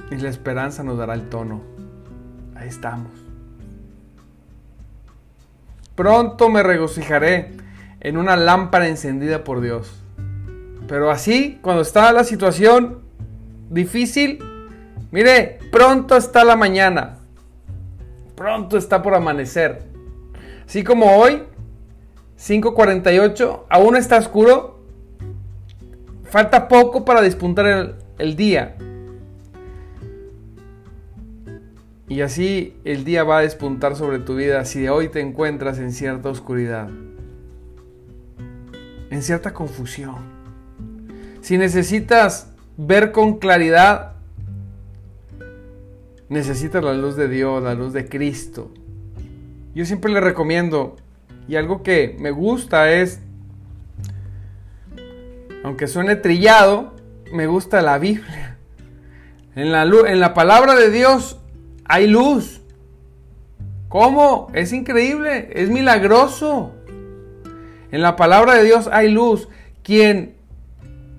Y 0.10 0.16
la 0.16 0.30
esperanza 0.30 0.84
nos 0.84 0.98
dará 0.98 1.14
el 1.14 1.28
tono. 1.28 1.62
Ahí 2.56 2.70
estamos. 2.70 3.12
Pronto 5.96 6.50
me 6.50 6.64
regocijaré 6.64 7.52
en 8.00 8.18
una 8.18 8.38
lámpara 8.38 8.88
encendida 8.88 9.44
por 9.44 9.60
Dios. 9.60 9.94
Pero 10.88 11.12
así, 11.12 11.60
cuando 11.62 11.82
está 11.82 12.14
la 12.14 12.24
situación 12.24 13.02
difícil, 13.70 14.40
mire, 15.12 15.60
pronto 15.70 16.16
está 16.16 16.46
la 16.46 16.56
mañana. 16.56 17.18
Pronto 18.36 18.78
está 18.78 19.02
por 19.02 19.16
amanecer. 19.16 19.93
Así 20.66 20.84
como 20.84 21.18
hoy, 21.18 21.44
5.48, 22.40 23.64
aún 23.70 23.96
está 23.96 24.18
oscuro. 24.18 24.80
Falta 26.24 26.68
poco 26.68 27.06
para 27.06 27.22
despuntar 27.22 27.66
el, 27.68 27.96
el 28.18 28.36
día. 28.36 28.76
Y 32.08 32.22
así 32.22 32.76
el 32.84 33.04
día 33.06 33.24
va 33.24 33.40
a 33.40 33.42
despuntar 33.42 33.96
sobre 33.96 34.20
tu 34.20 34.36
vida 34.36 34.66
si 34.66 34.88
hoy 34.88 35.10
te 35.10 35.22
encuentras 35.22 35.80
en 35.80 35.92
cierta 35.92 36.30
oscuridad 36.30 36.90
en 39.14 39.22
cierta 39.22 39.54
confusión. 39.54 40.16
Si 41.42 41.58
necesitas 41.58 42.52
ver 42.78 43.12
con 43.12 43.38
claridad, 43.38 44.14
necesitas 46.30 46.84
la 46.84 46.94
luz 46.94 47.16
de 47.16 47.28
Dios, 47.28 47.62
la 47.62 47.76
luz 47.76 47.94
de 47.94 48.10
Cristo. 48.10 48.72
Yo 49.76 49.86
siempre 49.86 50.12
le 50.12 50.22
recomiendo, 50.22 50.96
y 51.48 51.56
algo 51.56 51.82
que 51.82 52.16
me 52.20 52.32
gusta 52.32 52.92
es, 52.92 53.20
aunque 55.64 55.88
suene 55.88 56.16
trillado, 56.16 56.94
me 57.32 57.48
gusta 57.48 57.82
la 57.82 57.98
Biblia. 57.98 58.50
En 59.56 59.72
la, 59.72 59.84
en 59.84 60.20
la 60.20 60.34
palabra 60.34 60.74
de 60.74 60.90
Dios 60.90 61.40
hay 61.86 62.08
luz. 62.08 62.62
¿Cómo? 63.88 64.48
Es 64.56 64.74
increíble, 64.74 65.52
es 65.54 65.70
milagroso. 65.70 66.74
En 67.92 68.02
la 68.02 68.16
palabra 68.16 68.56
de 68.56 68.64
Dios 68.64 68.90
hay 68.92 69.12
luz. 69.12 69.48
Quien, 69.84 70.36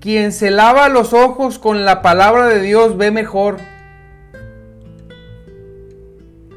quien 0.01 0.33
se 0.33 0.51
lava 0.51 0.89
los 0.89 1.13
ojos 1.13 1.61
con 1.61 1.85
la 1.85 2.03
palabra 2.03 2.49
de 2.49 2.61
Dios 2.61 2.97
ve 2.97 3.13
mejor. 3.13 3.59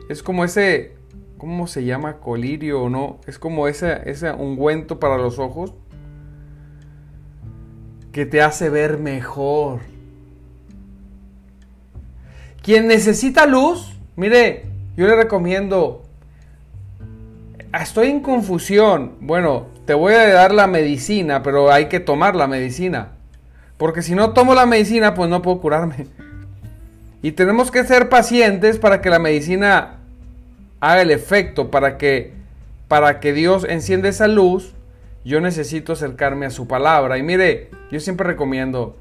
Es 0.09 0.23
como 0.23 0.43
ese, 0.43 0.96
¿cómo 1.37 1.67
se 1.67 1.85
llama? 1.85 2.17
Colirio 2.17 2.83
o 2.83 2.89
no. 2.89 3.19
Es 3.27 3.39
como 3.39 3.67
ese, 3.67 4.09
ese 4.09 4.31
ungüento 4.31 4.99
para 4.99 5.17
los 5.17 5.39
ojos 5.39 5.73
que 8.11 8.25
te 8.25 8.41
hace 8.41 8.69
ver 8.69 8.97
mejor. 8.97 9.79
Quien 12.63 12.87
necesita 12.87 13.45
luz, 13.45 13.95
mire, 14.15 14.65
yo 14.97 15.07
le 15.07 15.15
recomiendo, 15.15 16.03
estoy 17.79 18.07
en 18.07 18.21
confusión. 18.21 19.13
Bueno, 19.21 19.67
te 19.85 19.93
voy 19.93 20.15
a 20.15 20.27
dar 20.33 20.53
la 20.53 20.67
medicina, 20.67 21.43
pero 21.43 21.71
hay 21.71 21.85
que 21.85 21.99
tomar 21.99 22.35
la 22.35 22.47
medicina. 22.47 23.11
Porque 23.77 24.01
si 24.01 24.15
no 24.15 24.33
tomo 24.33 24.55
la 24.55 24.65
medicina, 24.65 25.13
pues 25.13 25.29
no 25.29 25.41
puedo 25.41 25.61
curarme. 25.61 26.07
Y 27.21 27.33
tenemos 27.33 27.71
que 27.71 27.83
ser 27.83 28.09
pacientes 28.09 28.79
para 28.79 29.01
que 29.01 29.09
la 29.09 29.19
medicina 29.19 29.96
haga 30.79 31.01
el 31.01 31.11
efecto, 31.11 31.71
para 31.71 31.97
que, 31.97 32.33
para 32.87 33.19
que 33.19 33.33
Dios 33.33 33.65
encienda 33.67 34.09
esa 34.09 34.27
luz. 34.27 34.73
Yo 35.25 35.41
necesito 35.41 35.93
acercarme 35.93 36.45
a 36.45 36.51
su 36.51 36.67
palabra. 36.67 37.17
Y 37.17 37.23
mire, 37.23 37.69
yo 37.91 37.99
siempre 37.99 38.27
recomiendo, 38.27 38.97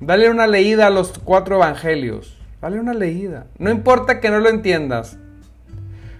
dale 0.00 0.28
una 0.28 0.46
leída 0.46 0.88
a 0.88 0.90
los 0.90 1.18
cuatro 1.18 1.56
evangelios. 1.56 2.36
Dale 2.60 2.80
una 2.80 2.94
leída. 2.94 3.46
No 3.58 3.70
importa 3.70 4.20
que 4.20 4.30
no 4.30 4.40
lo 4.40 4.48
entiendas. 4.48 5.18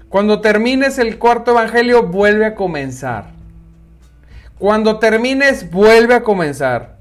Cuando 0.08 0.40
termines 0.40 0.98
el 0.98 1.18
cuarto 1.18 1.50
evangelio, 1.50 2.04
vuelve 2.04 2.46
a 2.46 2.54
comenzar. 2.54 3.30
Cuando 4.58 4.98
termines, 4.98 5.70
vuelve 5.70 6.14
a 6.14 6.22
comenzar. 6.22 6.96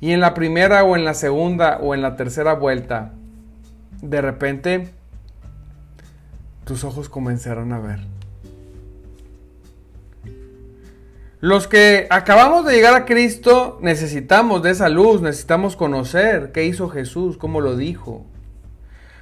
Y 0.00 0.12
en 0.12 0.20
la 0.20 0.34
primera 0.34 0.84
o 0.84 0.96
en 0.96 1.04
la 1.04 1.14
segunda 1.14 1.78
o 1.78 1.94
en 1.94 2.02
la 2.02 2.16
tercera 2.16 2.54
vuelta, 2.54 3.12
de 4.00 4.20
repente 4.20 4.88
tus 6.68 6.84
ojos 6.84 7.08
comenzarán 7.08 7.72
a 7.72 7.80
ver. 7.80 8.00
Los 11.40 11.66
que 11.66 12.06
acabamos 12.10 12.66
de 12.66 12.74
llegar 12.74 12.94
a 12.94 13.06
Cristo 13.06 13.78
necesitamos 13.80 14.62
de 14.62 14.72
esa 14.72 14.90
luz, 14.90 15.22
necesitamos 15.22 15.76
conocer 15.76 16.52
qué 16.52 16.66
hizo 16.66 16.90
Jesús, 16.90 17.38
cómo 17.38 17.62
lo 17.62 17.74
dijo. 17.74 18.26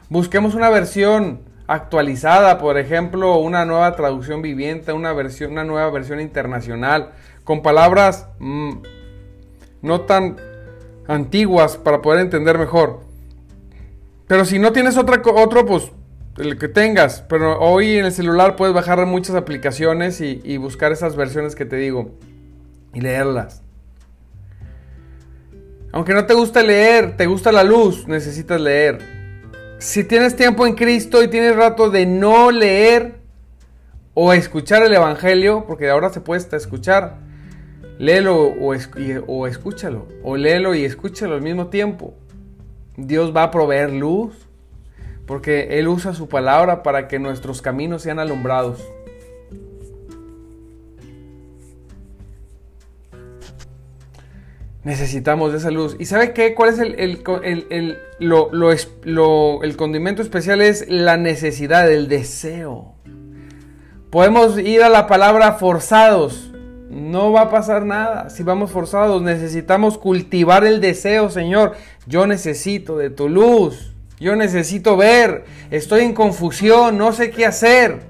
Busquemos 0.08 0.56
una 0.56 0.70
versión 0.70 1.42
actualizada, 1.68 2.58
por 2.58 2.78
ejemplo, 2.78 3.38
una 3.38 3.64
nueva 3.64 3.94
traducción 3.94 4.42
viviente, 4.42 4.92
una, 4.92 5.12
versión, 5.12 5.52
una 5.52 5.62
nueva 5.62 5.88
versión 5.90 6.20
internacional, 6.20 7.12
con 7.44 7.62
palabras 7.62 8.26
mm, 8.40 8.72
no 9.82 10.00
tan 10.00 10.36
antiguas 11.06 11.76
para 11.76 12.02
poder 12.02 12.22
entender 12.22 12.58
mejor. 12.58 13.02
Pero 14.26 14.44
si 14.44 14.58
no 14.58 14.72
tienes 14.72 14.96
otra, 14.96 15.22
otro, 15.24 15.64
pues 15.64 15.92
el 16.38 16.58
que 16.58 16.68
tengas, 16.68 17.24
pero 17.28 17.58
hoy 17.60 17.96
en 17.96 18.04
el 18.04 18.12
celular 18.12 18.56
puedes 18.56 18.74
bajar 18.74 19.04
muchas 19.06 19.36
aplicaciones 19.36 20.20
y, 20.20 20.56
buscar 20.58 20.92
esas 20.92 21.16
versiones 21.16 21.54
que 21.54 21.64
te 21.64 21.76
digo 21.76 22.12
y 22.92 23.00
leerlas. 23.00 23.62
Aunque 25.92 26.12
no 26.12 26.26
te 26.26 26.34
gusta 26.34 26.62
leer, 26.62 27.16
te 27.16 27.26
gusta 27.26 27.52
la 27.52 27.64
luz, 27.64 28.06
necesitas 28.06 28.60
leer. 28.60 28.98
Si 29.78 30.04
tienes 30.04 30.36
tiempo 30.36 30.66
en 30.66 30.74
Cristo 30.74 31.22
y 31.22 31.28
tienes 31.28 31.56
rato 31.56 31.90
de 31.90 32.04
no 32.04 32.50
leer 32.50 33.20
o 34.12 34.32
escuchar 34.32 34.82
el 34.82 34.92
Evangelio, 34.92 35.64
porque 35.66 35.88
ahora 35.88 36.10
se 36.10 36.20
puede 36.20 36.56
escuchar, 36.56 37.18
léelo 37.98 38.42
o, 38.42 38.74
o 39.26 39.46
escúchalo, 39.46 40.06
o 40.22 40.36
léelo 40.36 40.74
y 40.74 40.84
escúchalo 40.84 41.34
al 41.34 41.42
mismo 41.42 41.68
tiempo. 41.68 42.14
Dios 42.96 43.34
va 43.34 43.44
a 43.44 43.50
proveer 43.50 43.92
luz 43.92 44.45
porque 45.26 45.78
Él 45.78 45.88
usa 45.88 46.14
su 46.14 46.28
palabra 46.28 46.82
para 46.82 47.08
que 47.08 47.18
nuestros 47.18 47.60
caminos 47.60 48.02
sean 48.02 48.18
alumbrados. 48.18 48.80
Necesitamos 54.84 55.50
de 55.50 55.58
esa 55.58 55.72
luz. 55.72 55.96
¿Y 55.98 56.04
sabe 56.04 56.32
qué? 56.32 56.54
¿Cuál 56.54 56.68
es 56.70 56.78
el, 56.78 56.94
el, 57.00 57.98
el 58.20 59.76
condimento 59.76 60.22
especial? 60.22 60.62
Es 60.62 60.88
la 60.88 61.16
necesidad, 61.16 61.90
el 61.90 62.06
deseo. 62.06 62.94
Podemos 64.10 64.56
ir 64.60 64.84
a 64.84 64.88
la 64.88 65.08
palabra 65.08 65.54
forzados. 65.54 66.52
No 66.88 67.32
va 67.32 67.40
a 67.40 67.50
pasar 67.50 67.84
nada 67.84 68.30
si 68.30 68.44
vamos 68.44 68.70
forzados. 68.70 69.22
Necesitamos 69.22 69.98
cultivar 69.98 70.64
el 70.64 70.80
deseo, 70.80 71.30
Señor. 71.30 71.72
Yo 72.06 72.28
necesito 72.28 72.96
de 72.96 73.10
tu 73.10 73.28
luz. 73.28 73.95
Yo 74.18 74.34
necesito 74.34 74.96
ver, 74.96 75.44
estoy 75.70 76.02
en 76.02 76.14
confusión, 76.14 76.96
no 76.96 77.12
sé 77.12 77.30
qué 77.30 77.44
hacer. 77.44 78.00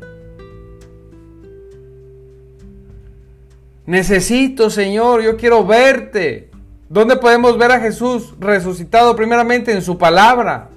Necesito, 3.87 4.71
Señor, 4.71 5.23
yo 5.23 5.37
quiero 5.37 5.65
verte. 5.65 6.51
¿Dónde 6.89 7.17
podemos 7.17 7.59
ver 7.59 7.73
a 7.73 7.81
Jesús 7.81 8.35
resucitado? 8.39 9.17
Primeramente 9.17 9.73
en 9.73 9.83
su 9.83 9.99
palabra. 9.99 10.71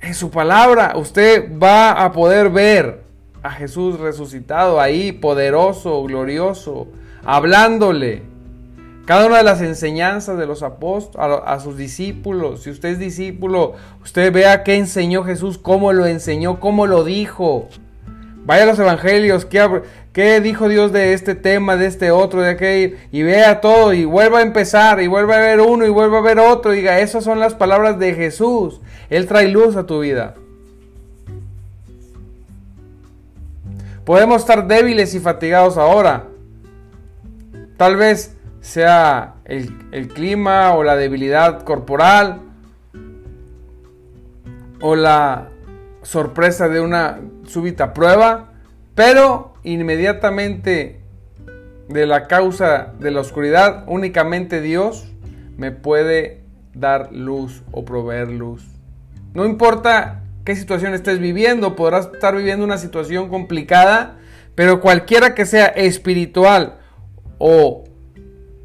En 0.00 0.14
su 0.14 0.30
palabra 0.30 0.94
usted 0.96 1.50
va 1.58 1.92
a 1.92 2.12
poder 2.12 2.48
ver 2.48 3.02
a 3.42 3.50
Jesús 3.50 4.00
resucitado 4.00 4.80
ahí, 4.80 5.12
poderoso, 5.12 6.02
glorioso, 6.04 6.88
hablándole. 7.24 8.29
Cada 9.06 9.26
una 9.26 9.38
de 9.38 9.42
las 9.42 9.60
enseñanzas 9.60 10.38
de 10.38 10.46
los 10.46 10.62
apóstoles, 10.62 11.40
a, 11.44 11.58
sus 11.58 11.76
discípulos, 11.76 12.62
si 12.62 12.70
usted 12.70 12.90
es 12.90 12.98
discípulo, 12.98 13.74
usted 14.02 14.32
vea 14.32 14.62
qué 14.62 14.76
enseñó 14.76 15.24
Jesús, 15.24 15.58
cómo 15.58 15.92
lo 15.92 16.06
enseñó, 16.06 16.60
cómo 16.60 16.86
lo 16.86 17.02
dijo. 17.02 17.68
Vaya 18.44 18.62
a 18.62 18.66
los 18.66 18.78
evangelios, 18.78 19.44
qué, 19.44 19.82
qué 20.12 20.40
dijo 20.40 20.68
Dios 20.68 20.92
de 20.92 21.12
este 21.12 21.34
tema, 21.34 21.76
de 21.76 21.86
este 21.86 22.10
otro, 22.10 22.40
de 22.42 22.50
aquel, 22.50 22.98
y 23.10 23.22
vea 23.22 23.60
todo, 23.60 23.92
y 23.92 24.04
vuelva 24.04 24.38
a 24.38 24.42
empezar, 24.42 25.00
y 25.00 25.08
vuelva 25.08 25.36
a 25.36 25.40
ver 25.40 25.60
uno, 25.60 25.84
y 25.84 25.90
vuelva 25.90 26.18
a 26.18 26.22
ver 26.22 26.38
otro, 26.38 26.70
diga, 26.70 27.00
esas 27.00 27.24
son 27.24 27.40
las 27.40 27.54
palabras 27.54 27.98
de 27.98 28.14
Jesús. 28.14 28.80
Él 29.08 29.26
trae 29.26 29.48
luz 29.48 29.76
a 29.76 29.86
tu 29.86 30.00
vida. 30.00 30.34
Podemos 34.04 34.40
estar 34.40 34.66
débiles 34.66 35.14
y 35.14 35.20
fatigados 35.20 35.76
ahora. 35.76 36.24
Tal 37.76 37.96
vez 37.96 38.36
sea 38.60 39.36
el, 39.44 40.08
clima 40.08 40.74
o 40.74 40.84
la 40.84 40.96
debilidad 40.96 41.62
corporal 41.62 42.40
o 44.80 44.96
la 44.96 45.48
sorpresa 46.02 46.68
de 46.68 46.80
una 46.80 47.20
súbita 47.46 47.92
prueba, 47.92 48.52
pero 48.94 49.54
inmediatamente 49.62 51.00
de 51.88 52.06
la 52.06 52.26
causa 52.26 52.92
de 52.98 53.10
la 53.10 53.20
oscuridad, 53.20 53.84
únicamente 53.86 54.60
Dios 54.60 55.12
me 55.56 55.72
puede 55.72 56.42
dar 56.74 57.12
luz 57.12 57.62
o 57.72 57.84
proveer 57.84 58.30
luz. 58.30 58.64
No 59.34 59.44
importa 59.44 60.22
qué 60.44 60.56
situación 60.56 60.94
estés 60.94 61.18
viviendo, 61.18 61.76
podrás 61.76 62.10
estar 62.12 62.36
viviendo 62.36 62.64
una 62.64 62.78
situación 62.78 63.28
complicada, 63.28 64.18
pero 64.54 64.80
cualquiera 64.80 65.34
que 65.34 65.46
sea 65.46 65.66
espiritual 65.66 66.78
o 67.38 67.84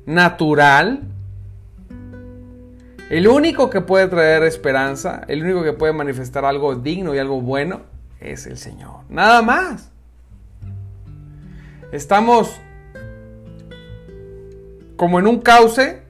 natural, 0.05 1.03
el 3.09 3.27
único 3.27 3.69
que 3.69 3.81
puede 3.81 4.07
traer 4.07 4.43
esperanza, 4.43 5.21
el 5.27 5.43
único 5.43 5.63
que 5.63 5.73
puede 5.73 5.93
manifestar 5.93 6.43
algo 6.45 6.75
digno 6.75 7.13
y 7.13 7.19
algo 7.19 7.41
bueno, 7.41 7.81
es 8.19 8.47
el 8.47 8.57
Señor. 8.57 9.01
Nada 9.09 9.41
más. 9.41 9.91
Estamos 11.91 12.59
como 14.95 15.19
en 15.19 15.27
un 15.27 15.39
cauce 15.39 16.01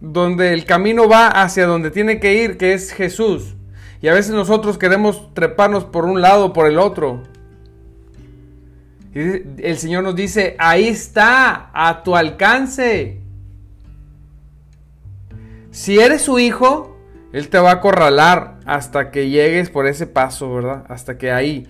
donde 0.00 0.52
el 0.52 0.64
camino 0.64 1.08
va 1.08 1.28
hacia 1.28 1.66
donde 1.66 1.90
tiene 1.90 2.20
que 2.20 2.42
ir, 2.42 2.56
que 2.56 2.72
es 2.72 2.92
Jesús. 2.92 3.54
Y 4.00 4.08
a 4.08 4.14
veces 4.14 4.32
nosotros 4.32 4.78
queremos 4.78 5.32
treparnos 5.34 5.84
por 5.84 6.04
un 6.04 6.20
lado 6.20 6.46
o 6.46 6.52
por 6.52 6.66
el 6.66 6.78
otro. 6.78 7.22
El 9.14 9.78
Señor 9.78 10.04
nos 10.04 10.14
dice, 10.14 10.54
ahí 10.58 10.88
está, 10.88 11.70
a 11.72 12.02
tu 12.02 12.14
alcance. 12.14 13.20
Si 15.70 15.98
eres 15.98 16.22
su 16.22 16.38
hijo, 16.38 16.96
Él 17.32 17.48
te 17.48 17.58
va 17.58 17.70
a 17.70 17.74
acorralar 17.74 18.58
hasta 18.64 19.10
que 19.10 19.30
llegues 19.30 19.70
por 19.70 19.86
ese 19.86 20.06
paso, 20.06 20.52
¿verdad? 20.52 20.84
Hasta 20.88 21.18
que 21.18 21.32
ahí, 21.32 21.68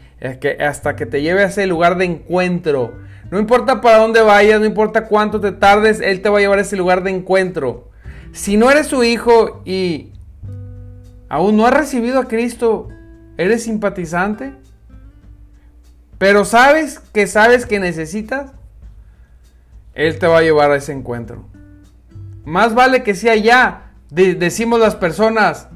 hasta 0.61 0.97
que 0.97 1.07
te 1.07 1.23
lleve 1.23 1.43
a 1.43 1.47
ese 1.47 1.67
lugar 1.67 1.97
de 1.97 2.07
encuentro. 2.07 2.99
No 3.31 3.39
importa 3.39 3.81
para 3.81 3.99
dónde 3.99 4.21
vayas, 4.21 4.61
no 4.61 4.67
importa 4.67 5.05
cuánto 5.05 5.41
te 5.41 5.53
tardes, 5.53 6.01
Él 6.01 6.23
te 6.23 6.29
va 6.29 6.39
a 6.39 6.41
llevar 6.41 6.59
a 6.59 6.63
ese 6.63 6.77
lugar 6.77 7.03
de 7.03 7.11
encuentro. 7.11 7.91
Si 8.33 8.57
no 8.57 8.71
eres 8.71 8.87
su 8.87 9.05
hijo 9.05 9.63
y 9.65 10.13
aún 11.29 11.57
no 11.57 11.67
has 11.67 11.75
recibido 11.75 12.19
a 12.19 12.29
Cristo, 12.29 12.89
¿eres 13.37 13.65
simpatizante? 13.65 14.55
Pero 16.19 16.45
sabes 16.45 16.99
que 17.13 17.27
sabes 17.27 17.65
que 17.65 17.79
necesitas, 17.79 18.53
Él 19.95 20.19
te 20.19 20.27
va 20.27 20.39
a 20.39 20.43
llevar 20.43 20.73
a 20.73 20.77
ese 20.77 20.93
encuentro. 20.93 21.47
Más 22.45 22.75
vale 22.75 23.03
que 23.03 23.15
sea 23.15 23.37
ya, 23.37 23.93
decimos 24.11 24.81
las 24.81 24.97
personas, 24.97 25.69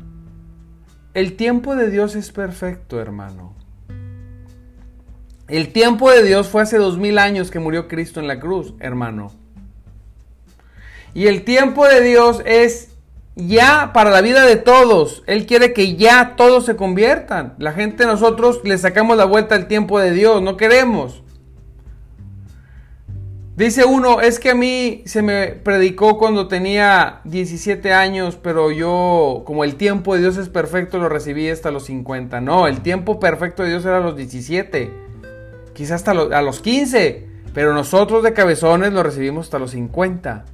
el 1.14 1.36
tiempo 1.36 1.76
de 1.76 1.90
Dios 1.90 2.16
es 2.16 2.32
perfecto, 2.32 3.00
hermano. 3.00 3.54
El 5.48 5.72
tiempo 5.72 6.10
de 6.10 6.22
Dios 6.22 6.48
fue 6.48 6.62
hace 6.62 6.78
dos 6.78 6.96
mil 6.98 7.18
años 7.18 7.50
que 7.50 7.58
murió 7.58 7.86
Cristo 7.86 8.20
en 8.20 8.26
la 8.26 8.40
cruz, 8.40 8.74
hermano. 8.80 9.32
Y 11.12 11.26
el 11.26 11.44
tiempo 11.44 11.86
de 11.86 12.00
Dios 12.00 12.42
es 12.46 12.91
ya 13.34 13.92
para 13.92 14.10
la 14.10 14.20
vida 14.20 14.44
de 14.44 14.56
todos. 14.56 15.22
Él 15.26 15.46
quiere 15.46 15.72
que 15.72 15.96
ya 15.96 16.34
todos 16.36 16.66
se 16.66 16.76
conviertan. 16.76 17.54
La 17.58 17.72
gente 17.72 18.06
nosotros 18.06 18.60
le 18.64 18.78
sacamos 18.78 19.16
la 19.16 19.24
vuelta 19.24 19.54
al 19.54 19.68
tiempo 19.68 19.98
de 19.98 20.12
Dios, 20.12 20.42
no 20.42 20.56
queremos. 20.56 21.22
Dice 23.54 23.84
uno, 23.84 24.22
es 24.22 24.40
que 24.40 24.50
a 24.50 24.54
mí 24.54 25.02
se 25.04 25.20
me 25.20 25.48
predicó 25.48 26.16
cuando 26.16 26.48
tenía 26.48 27.20
17 27.24 27.92
años, 27.92 28.38
pero 28.42 28.70
yo, 28.70 29.42
como 29.44 29.62
el 29.64 29.76
tiempo 29.76 30.14
de 30.14 30.20
Dios 30.20 30.38
es 30.38 30.48
perfecto, 30.48 30.98
lo 30.98 31.10
recibí 31.10 31.50
hasta 31.50 31.70
los 31.70 31.84
50. 31.84 32.40
No, 32.40 32.66
el 32.66 32.80
tiempo 32.80 33.20
perfecto 33.20 33.62
de 33.62 33.68
Dios 33.68 33.84
era 33.84 33.98
a 33.98 34.00
los 34.00 34.16
17, 34.16 34.90
quizás 35.74 35.96
hasta 35.96 36.12
a 36.12 36.42
los 36.42 36.60
15, 36.60 37.28
pero 37.52 37.74
nosotros 37.74 38.22
de 38.22 38.32
cabezones 38.32 38.94
lo 38.94 39.02
recibimos 39.02 39.46
hasta 39.46 39.58
los 39.58 39.72
50. 39.72 40.46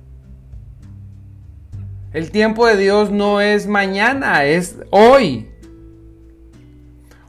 El 2.12 2.30
tiempo 2.30 2.66
de 2.66 2.78
Dios 2.78 3.10
no 3.10 3.42
es 3.42 3.66
mañana, 3.66 4.44
es 4.44 4.76
hoy. 4.90 5.46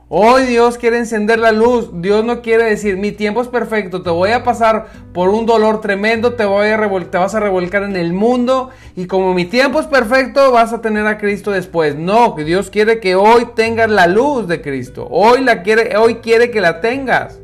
Hoy 0.08 0.46
Dios 0.46 0.78
quiere 0.78 0.98
encender 0.98 1.38
la 1.38 1.52
luz. 1.52 1.90
Dios 2.02 2.24
no 2.24 2.42
quiere 2.42 2.64
decir, 2.64 2.96
mi 2.96 3.12
tiempo 3.12 3.42
es 3.42 3.50
perfecto, 3.50 4.02
te 4.02 4.10
voy 4.10 4.32
a 4.32 4.44
pasar 4.44 4.88
por 5.14 5.30
un 5.30 5.46
dolor 5.46 5.82
tremendo, 5.82 6.34
te, 6.34 6.46
voy 6.46 6.70
a 6.70 7.10
te 7.12 7.18
vas 7.18 7.36
a 7.36 7.42
revolcar 7.42 7.84
en 7.84 7.98
el 7.98 8.14
mundo 8.14 8.70
y 8.96 9.06
como 9.06 9.34
mi 9.34 9.46
tiempo 9.46 9.82
es 9.82 9.86
perfecto, 9.86 10.52
vas 10.52 10.72
a 10.72 10.82
tener 10.82 11.06
a 11.06 11.18
Cristo 11.18 11.52
después. 11.52 11.96
No, 11.96 12.34
Dios 12.38 12.70
quiere 12.70 13.02
que 13.02 13.16
hoy 13.16 13.50
tengas 13.56 13.90
la 13.92 14.08
luz 14.08 14.48
de 14.48 14.62
Cristo. 14.62 15.08
Hoy, 15.12 15.44
la 15.44 15.62
quiere, 15.62 15.98
hoy 15.98 16.16
quiere 16.16 16.52
que 16.52 16.62
la 16.62 16.80
tengas. 16.80 17.38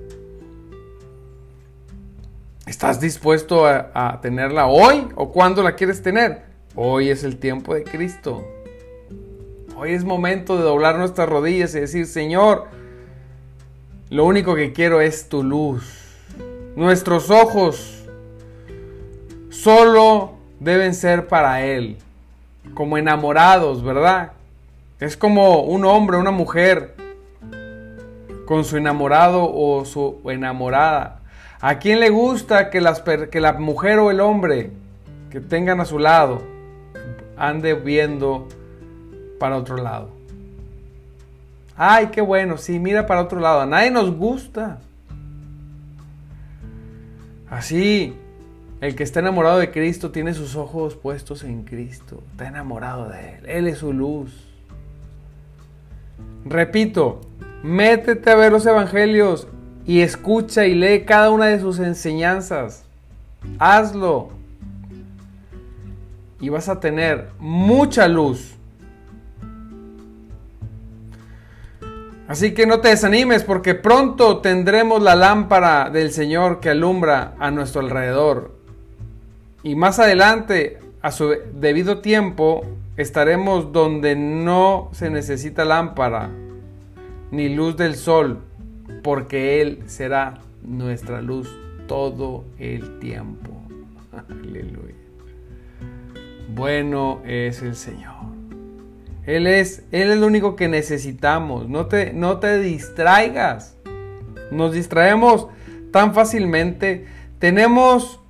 ¿Estás 2.66 3.02
dispuesto 3.02 3.68
a, 3.68 3.92
a 3.94 4.22
tenerla 4.22 4.68
hoy 4.68 5.10
o 5.16 5.32
cuándo 5.34 5.62
la 5.62 5.76
quieres 5.76 6.02
tener? 6.02 6.55
Hoy 6.78 7.10
es 7.10 7.24
el 7.24 7.38
tiempo 7.38 7.74
de 7.74 7.86
Cristo. 7.86 8.46
Hoy 9.78 9.94
es 9.94 10.04
momento 10.04 10.58
de 10.58 10.64
doblar 10.64 10.98
nuestras 10.98 11.30
rodillas 11.30 11.74
y 11.74 11.80
decir, 11.80 12.06
Señor, 12.06 12.66
lo 14.10 14.26
único 14.26 14.56
que 14.56 14.74
quiero 14.74 15.00
es 15.00 15.30
tu 15.30 15.42
luz. 15.42 15.86
Nuestros 16.76 17.30
ojos 17.30 18.04
solo 19.50 20.34
deben 20.60 20.94
ser 20.94 21.30
para 21.30 21.64
Él, 21.64 21.98
como 22.74 22.98
enamorados, 22.98 23.82
¿verdad? 23.82 24.34
Es 25.00 25.16
como 25.16 25.62
un 25.62 25.86
hombre, 25.86 26.18
una 26.18 26.32
mujer 26.32 26.94
con 28.46 28.66
su 28.66 28.76
enamorado 28.76 29.50
o 29.50 29.86
su 29.86 30.20
enamorada. 30.26 31.22
¿A 31.62 31.80
quién 31.80 32.02
le 32.02 32.10
gusta 32.10 32.70
que, 32.70 32.84
que 33.32 33.40
la 33.40 33.54
mujer 33.54 34.00
o 34.00 34.12
el 34.12 34.20
hombre 34.20 34.72
que 35.30 35.40
tengan 35.40 35.80
a 35.80 35.86
su 35.86 36.00
lado 36.00 36.55
ande 37.38 37.74
viendo 37.74 38.48
para 39.40 39.58
otro 39.58 39.78
lado. 39.78 40.10
Ay, 41.78 42.08
qué 42.08 42.22
bueno, 42.22 42.58
sí, 42.58 42.80
mira 42.80 43.06
para 43.06 43.22
otro 43.22 43.40
lado. 43.40 43.62
A 43.62 43.66
nadie 43.66 43.92
nos 43.92 44.12
gusta. 44.12 44.80
Así, 47.50 48.16
el 48.82 48.96
que 48.96 49.04
está 49.04 49.20
enamorado 49.20 49.60
de 49.60 49.72
Cristo 49.72 50.12
tiene 50.12 50.34
sus 50.34 50.56
ojos 50.56 50.96
puestos 50.96 51.44
en 51.44 51.64
Cristo. 51.64 52.24
Está 52.32 52.48
enamorado 52.48 53.10
de 53.10 53.36
Él. 53.36 53.46
Él 53.48 53.68
es 53.68 53.80
su 53.80 53.94
luz. 53.94 54.32
Repito, 56.46 57.22
métete 57.64 58.30
a 58.30 58.36
ver 58.36 58.52
los 58.52 58.66
evangelios 58.66 59.48
y 59.86 60.02
escucha 60.02 60.66
y 60.66 60.76
lee 60.76 61.04
cada 61.06 61.30
una 61.32 61.48
de 61.48 61.60
sus 61.60 61.80
enseñanzas. 61.80 62.86
Hazlo. 63.60 64.35
Y 66.46 66.50
vas 66.50 66.70
a 66.70 66.80
tener 66.80 67.30
mucha 67.40 68.08
luz 68.08 68.56
Así 72.28 72.54
que 72.54 72.68
no 72.68 72.82
te 72.82 72.90
desanimes 72.90 73.44
porque 73.44 73.74
pronto 73.74 74.42
tendremos 74.42 75.02
la 75.02 75.16
lámpara 75.16 75.90
del 75.90 76.12
Señor 76.12 76.60
que 76.60 76.70
alumbra 76.70 77.34
a 77.40 77.50
nuestro 77.50 77.82
alrededor. 77.82 78.52
Y 79.64 79.76
más 79.76 79.98
adelante, 79.98 80.78
a 81.02 81.12
su 81.12 81.36
debido 81.54 82.02
tiempo, 82.02 82.64
estaremos 82.96 83.72
donde 83.72 84.16
no 84.16 84.90
se 84.92 85.10
necesita 85.10 85.66
lámpara 85.66 86.30
ni 87.32 87.50
luz 87.50 87.76
del 87.76 87.96
sol, 87.96 88.40
porque 89.04 89.62
Él 89.62 89.82
será 89.88 90.40
nuestra 90.64 91.22
luz 91.22 91.50
todo 91.88 92.46
el 92.60 93.00
tiempo. 93.00 93.52
Aleluya. 94.30 95.05
Bueno 96.54 97.22
es 97.26 97.62
el 97.62 97.76
Señor. 97.76 98.16
Él 99.26 99.48
es, 99.48 99.84
Él 99.92 100.20
lo 100.20 100.28
único 100.28 100.56
que 100.56 100.68
necesitamos. 100.68 101.68
No 101.68 101.88
te, 101.88 102.14
no 102.14 102.40
te 102.40 102.60
distraigas. 102.60 103.76
Nos 104.52 104.74
distraemos 104.74 105.48
tan 105.92 106.14
fácilmente. 106.14 107.06
Tenemos 107.40 108.22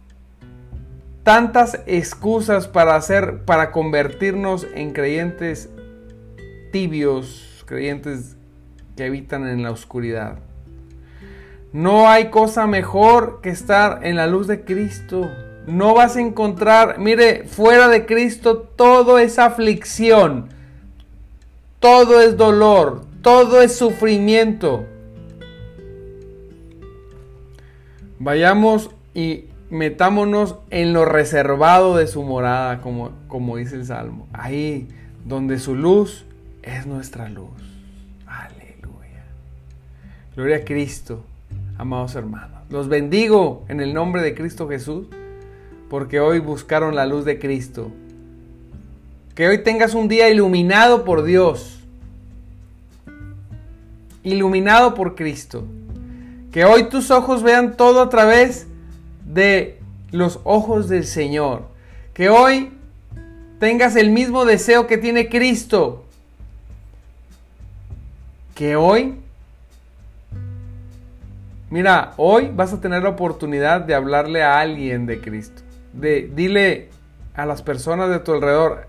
tantas 1.23 1.82
excusas 1.86 2.67
para 2.67 2.95
hacer, 2.95 3.43
para 3.45 3.71
convertirnos 3.71 4.65
en 4.73 4.93
creyentes 4.93 5.69
tibios, 6.71 7.63
creyentes 7.65 8.38
que 8.95 9.06
habitan 9.06 9.47
en 9.47 9.63
la 9.63 9.71
oscuridad. 9.71 10.39
No 11.73 12.08
hay 12.08 12.30
cosa 12.30 12.67
mejor 12.67 13.41
que 13.41 13.49
estar 13.49 14.06
en 14.06 14.15
la 14.15 14.28
luz 14.28 14.47
de 14.47 14.63
Cristo. 14.63 15.30
No 15.67 15.93
vas 15.93 16.15
a 16.15 16.21
encontrar, 16.21 16.99
mire, 16.99 17.45
fuera 17.45 17.88
de 17.88 18.06
Cristo 18.06 18.58
todo 18.75 19.17
es 19.19 19.39
aflicción 19.39 20.56
todo 21.86 22.19
es 22.19 22.36
dolor, 22.36 23.06
todo 23.21 23.62
es 23.62 23.78
sufrimiento. 23.78 24.88
Vayamos 28.17 28.89
y 29.13 29.45
metámonos 29.69 30.56
en 30.71 30.93
lo 30.93 31.06
reservado 31.06 31.95
de 31.95 32.08
su 32.08 32.23
morada, 32.23 32.82
como, 32.82 33.12
como 33.28 33.58
dice 33.58 33.75
el 33.75 33.86
Salmo. 33.86 34.28
Ahí 34.34 34.88
donde 35.25 35.60
su 35.60 35.75
luz 35.75 36.25
es 36.63 36.88
nuestra 36.88 37.30
luz. 37.30 37.51
Aleluya. 38.25 39.25
Gloria 40.36 40.56
a 40.56 40.65
Cristo, 40.65 41.23
amados 41.78 42.15
hermanos. 42.15 42.63
Los 42.71 42.88
bendigo 42.88 43.63
en 43.67 43.80
el 43.80 43.93
nombre 43.93 44.23
de 44.23 44.34
Cristo 44.34 44.67
Jesús, 44.67 45.06
porque 45.89 46.19
hoy 46.19 46.39
buscaron 46.39 46.95
la 46.95 47.06
luz 47.06 47.26
de 47.26 47.39
Cristo. 47.39 47.91
Que 49.36 49.48
hoy 49.48 49.63
tengas 49.63 49.93
un 49.93 50.08
día 50.08 50.30
iluminado 50.30 51.04
por 51.04 51.24
Dios 51.24 51.76
iluminado 54.26 54.93
por 54.93 55.15
Cristo. 55.15 55.63
Que 56.52 56.65
hoy 56.65 56.89
tus 56.89 57.12
ojos 57.12 57.43
vean 57.43 57.78
todo 57.78 58.02
a 58.02 58.10
través 58.10 58.67
de 59.24 59.80
los 60.12 60.39
ojos 60.43 60.89
del 60.89 61.06
Señor. 61.06 61.63
Que 62.13 62.30
hoy 62.30 62.71
tengas 63.60 63.95
el 63.95 64.10
mismo 64.10 64.43
deseo 64.43 64.88
que 64.88 64.98
tiene 64.98 65.30
Cristo. 65.30 66.06
Que 68.54 68.76
hoy, 68.76 69.15
mira, 71.69 72.13
hoy 72.17 72.50
vas 72.54 72.74
a 72.74 72.82
tener 72.82 73.04
la 73.04 73.10
oportunidad 73.10 73.82
de 73.82 73.93
hablarle 73.93 74.43
a 74.43 74.60
alguien 74.60 75.06
de 75.06 75.19
Cristo. 75.21 75.62
De, 75.95 76.29
dile 76.34 76.89
a 77.34 77.45
las 77.45 77.62
personas 77.62 78.10
de 78.10 78.19
tu 78.19 78.34
alrededor, 78.34 78.88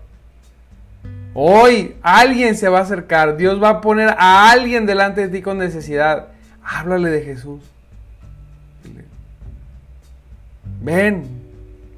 Hoy 1.39 1.95
alguien 2.01 2.55
se 2.55 2.67
va 2.67 2.79
a 2.79 2.81
acercar. 2.81 3.37
Dios 3.37 3.61
va 3.61 3.69
a 3.69 3.81
poner 3.81 4.15
a 4.17 4.49
alguien 4.49 4.87
delante 4.87 5.21
de 5.21 5.27
ti 5.27 5.43
con 5.43 5.59
necesidad. 5.59 6.29
Háblale 6.63 7.11
de 7.11 7.21
Jesús. 7.21 7.61
Ven, 10.81 11.27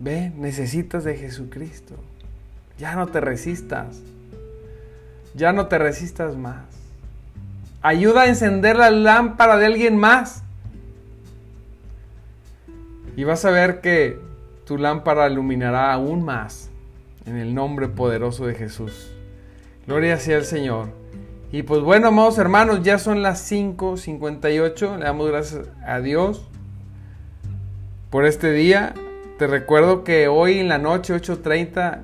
ven, 0.02 0.42
necesitas 0.42 1.06
de 1.06 1.16
Jesucristo. 1.16 1.96
Ya 2.78 2.96
no 2.96 3.08
te 3.08 3.22
resistas. 3.22 4.02
Ya 5.36 5.54
no 5.54 5.68
te 5.68 5.78
resistas 5.78 6.36
más. 6.36 6.66
Ayuda 7.82 8.24
a 8.24 8.28
encender 8.28 8.76
la 8.76 8.92
lámpara 8.92 9.56
de 9.56 9.68
alguien 9.68 9.96
más. 9.96 10.44
Y 13.16 13.24
vas 13.24 13.46
a 13.46 13.52
ver 13.52 13.80
que 13.80 14.20
tu 14.70 14.78
lámpara 14.78 15.28
iluminará 15.28 15.92
aún 15.92 16.24
más 16.24 16.70
en 17.26 17.38
el 17.38 17.56
nombre 17.56 17.88
poderoso 17.88 18.46
de 18.46 18.54
Jesús. 18.54 19.12
Gloria 19.88 20.18
sea 20.18 20.38
el 20.38 20.46
Señor. 20.46 20.90
Y 21.52 21.64
pues 21.64 21.82
bueno, 21.82 22.10
amados 22.10 22.38
hermanos, 22.38 22.84
ya 22.84 23.00
son 23.00 23.24
las 23.24 23.52
5.58. 23.52 25.00
Le 25.00 25.06
damos 25.06 25.28
gracias 25.28 25.68
a 25.84 26.02
Dios 26.02 26.48
por 28.12 28.28
este 28.28 28.52
día. 28.52 28.94
Te 29.40 29.48
recuerdo 29.48 30.04
que 30.04 30.28
hoy 30.28 30.60
en 30.60 30.68
la 30.68 30.78
noche, 30.78 31.16
8.30, 31.16 32.04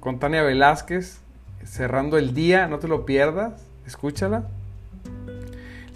con 0.00 0.18
Tania 0.18 0.42
Velázquez, 0.42 1.22
cerrando 1.64 2.18
el 2.18 2.34
día, 2.34 2.66
no 2.66 2.78
te 2.78 2.88
lo 2.88 3.06
pierdas, 3.06 3.54
escúchala. 3.86 4.48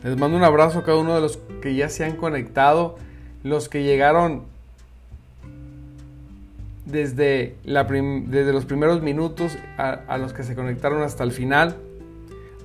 Les 0.02 0.16
mando 0.16 0.38
un 0.38 0.44
abrazo 0.44 0.78
a 0.78 0.82
cada 0.82 0.96
uno 0.96 1.14
de 1.14 1.20
los 1.20 1.38
que 1.60 1.74
ya 1.74 1.90
se 1.90 2.06
han 2.06 2.16
conectado, 2.16 2.96
los 3.42 3.68
que 3.68 3.82
llegaron 3.82 4.53
desde, 6.86 7.56
la 7.64 7.84
desde 7.84 8.52
los 8.52 8.64
primeros 8.64 9.02
minutos 9.02 9.56
a, 9.78 10.18
los 10.18 10.32
que 10.32 10.42
se 10.42 10.54
conectaron 10.54 11.02
hasta 11.02 11.24
el 11.24 11.32
final. 11.32 11.76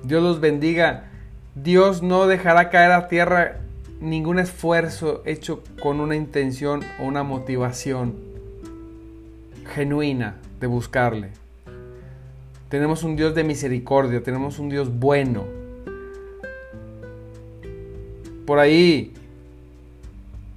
Dios 0.02 0.22
los 0.22 0.40
bendiga. 0.40 1.10
Dios 1.54 2.02
no 2.02 2.26
dejará 2.26 2.70
caer 2.70 2.92
a 2.92 3.08
tierra 3.08 3.60
ningún 4.00 4.38
esfuerzo 4.38 5.22
hecho 5.26 5.62
con 5.82 6.00
una 6.00 6.16
intención 6.16 6.82
o 7.00 7.04
una 7.04 7.22
motivación 7.22 8.14
genuina 9.74 10.36
de 10.60 10.66
buscarle. 10.66 11.30
Tenemos 12.68 13.02
un 13.02 13.16
Dios 13.16 13.34
de 13.34 13.44
misericordia, 13.44 14.22
tenemos 14.22 14.58
un 14.58 14.68
Dios 14.68 14.96
bueno. 14.98 15.44
Por 18.46 18.58
ahí 18.58 19.12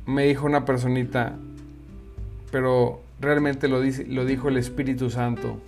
me 0.06 0.26
dijo 0.26 0.46
una 0.46 0.66
personita, 0.66 1.36
pero 2.52 3.02
realmente 3.24 3.68
lo, 3.68 3.82
dice, 3.82 4.06
lo 4.06 4.26
dijo 4.26 4.50
el 4.50 4.58
Espíritu 4.58 5.10
Santo. 5.10 5.60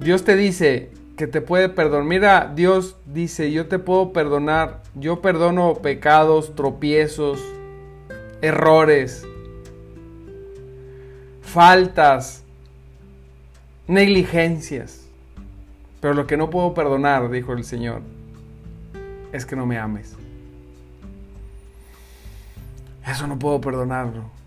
Dios 0.00 0.24
te 0.24 0.34
dice 0.34 0.90
que 1.16 1.26
te 1.26 1.40
puede 1.40 1.68
perdonar. 1.68 2.06
Mira, 2.06 2.52
Dios 2.54 2.96
dice, 3.06 3.52
yo 3.52 3.68
te 3.68 3.78
puedo 3.78 4.12
perdonar, 4.12 4.82
yo 4.94 5.20
perdono 5.20 5.74
pecados, 5.74 6.54
tropiezos, 6.56 7.38
errores, 8.40 9.26
faltas, 11.42 12.42
negligencias. 13.86 15.06
Pero 16.00 16.14
lo 16.14 16.26
que 16.26 16.38
no 16.38 16.48
puedo 16.48 16.72
perdonar, 16.72 17.30
dijo 17.30 17.52
el 17.52 17.64
Señor, 17.64 18.00
es 19.32 19.44
que 19.44 19.54
no 19.54 19.66
me 19.66 19.78
ames. 19.78 20.16
Eso 23.06 23.26
no 23.26 23.38
puedo 23.38 23.60
perdonarlo. 23.60 24.39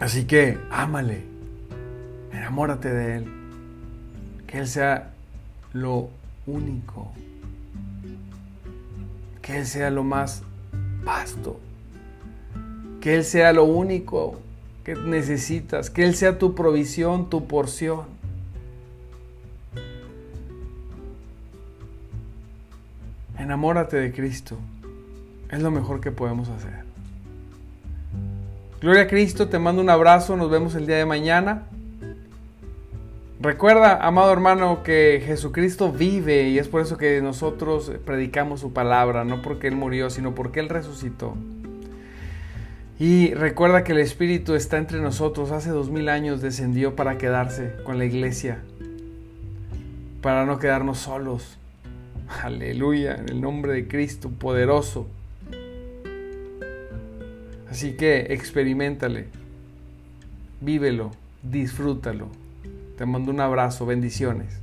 Así 0.00 0.26
que 0.26 0.58
ámale, 0.70 1.24
enamórate 2.32 2.88
de 2.88 3.16
Él, 3.16 3.24
que 4.46 4.58
Él 4.58 4.68
sea 4.68 5.10
lo 5.72 6.10
único, 6.46 7.10
que 9.42 9.58
Él 9.58 9.66
sea 9.66 9.90
lo 9.90 10.04
más 10.04 10.42
vasto, 11.04 11.58
que 13.00 13.16
Él 13.16 13.24
sea 13.24 13.52
lo 13.52 13.64
único 13.64 14.38
que 14.84 14.94
necesitas, 14.94 15.90
que 15.90 16.04
Él 16.04 16.14
sea 16.14 16.38
tu 16.38 16.54
provisión, 16.54 17.28
tu 17.28 17.48
porción. 17.48 18.06
Enamórate 23.36 23.96
de 23.96 24.12
Cristo. 24.12 24.56
Es 25.50 25.60
lo 25.60 25.70
mejor 25.70 26.00
que 26.00 26.12
podemos 26.12 26.48
hacer. 26.48 26.87
Gloria 28.80 29.02
a 29.02 29.06
Cristo, 29.08 29.48
te 29.48 29.58
mando 29.58 29.82
un 29.82 29.90
abrazo, 29.90 30.36
nos 30.36 30.50
vemos 30.50 30.76
el 30.76 30.86
día 30.86 30.98
de 30.98 31.04
mañana. 31.04 31.64
Recuerda, 33.40 33.96
amado 34.06 34.32
hermano, 34.32 34.84
que 34.84 35.20
Jesucristo 35.26 35.90
vive 35.90 36.48
y 36.48 36.60
es 36.60 36.68
por 36.68 36.82
eso 36.82 36.96
que 36.96 37.20
nosotros 37.20 37.90
predicamos 38.04 38.60
su 38.60 38.72
palabra, 38.72 39.24
no 39.24 39.42
porque 39.42 39.66
Él 39.66 39.74
murió, 39.74 40.10
sino 40.10 40.32
porque 40.32 40.60
Él 40.60 40.68
resucitó. 40.68 41.34
Y 43.00 43.34
recuerda 43.34 43.82
que 43.82 43.90
el 43.90 43.98
Espíritu 43.98 44.54
está 44.54 44.76
entre 44.78 45.00
nosotros. 45.00 45.50
Hace 45.50 45.70
dos 45.70 45.90
mil 45.90 46.08
años 46.08 46.40
descendió 46.40 46.94
para 46.94 47.18
quedarse 47.18 47.74
con 47.82 47.98
la 47.98 48.04
iglesia, 48.04 48.62
para 50.22 50.46
no 50.46 50.60
quedarnos 50.60 50.98
solos. 50.98 51.58
Aleluya, 52.44 53.16
en 53.16 53.28
el 53.28 53.40
nombre 53.40 53.72
de 53.72 53.88
Cristo 53.88 54.30
poderoso. 54.30 55.08
Así 57.70 57.92
que 57.92 58.32
experimentale, 58.32 59.26
vívelo, 60.60 61.10
disfrútalo. 61.42 62.28
Te 62.96 63.06
mando 63.06 63.30
un 63.30 63.40
abrazo, 63.40 63.84
bendiciones. 63.86 64.60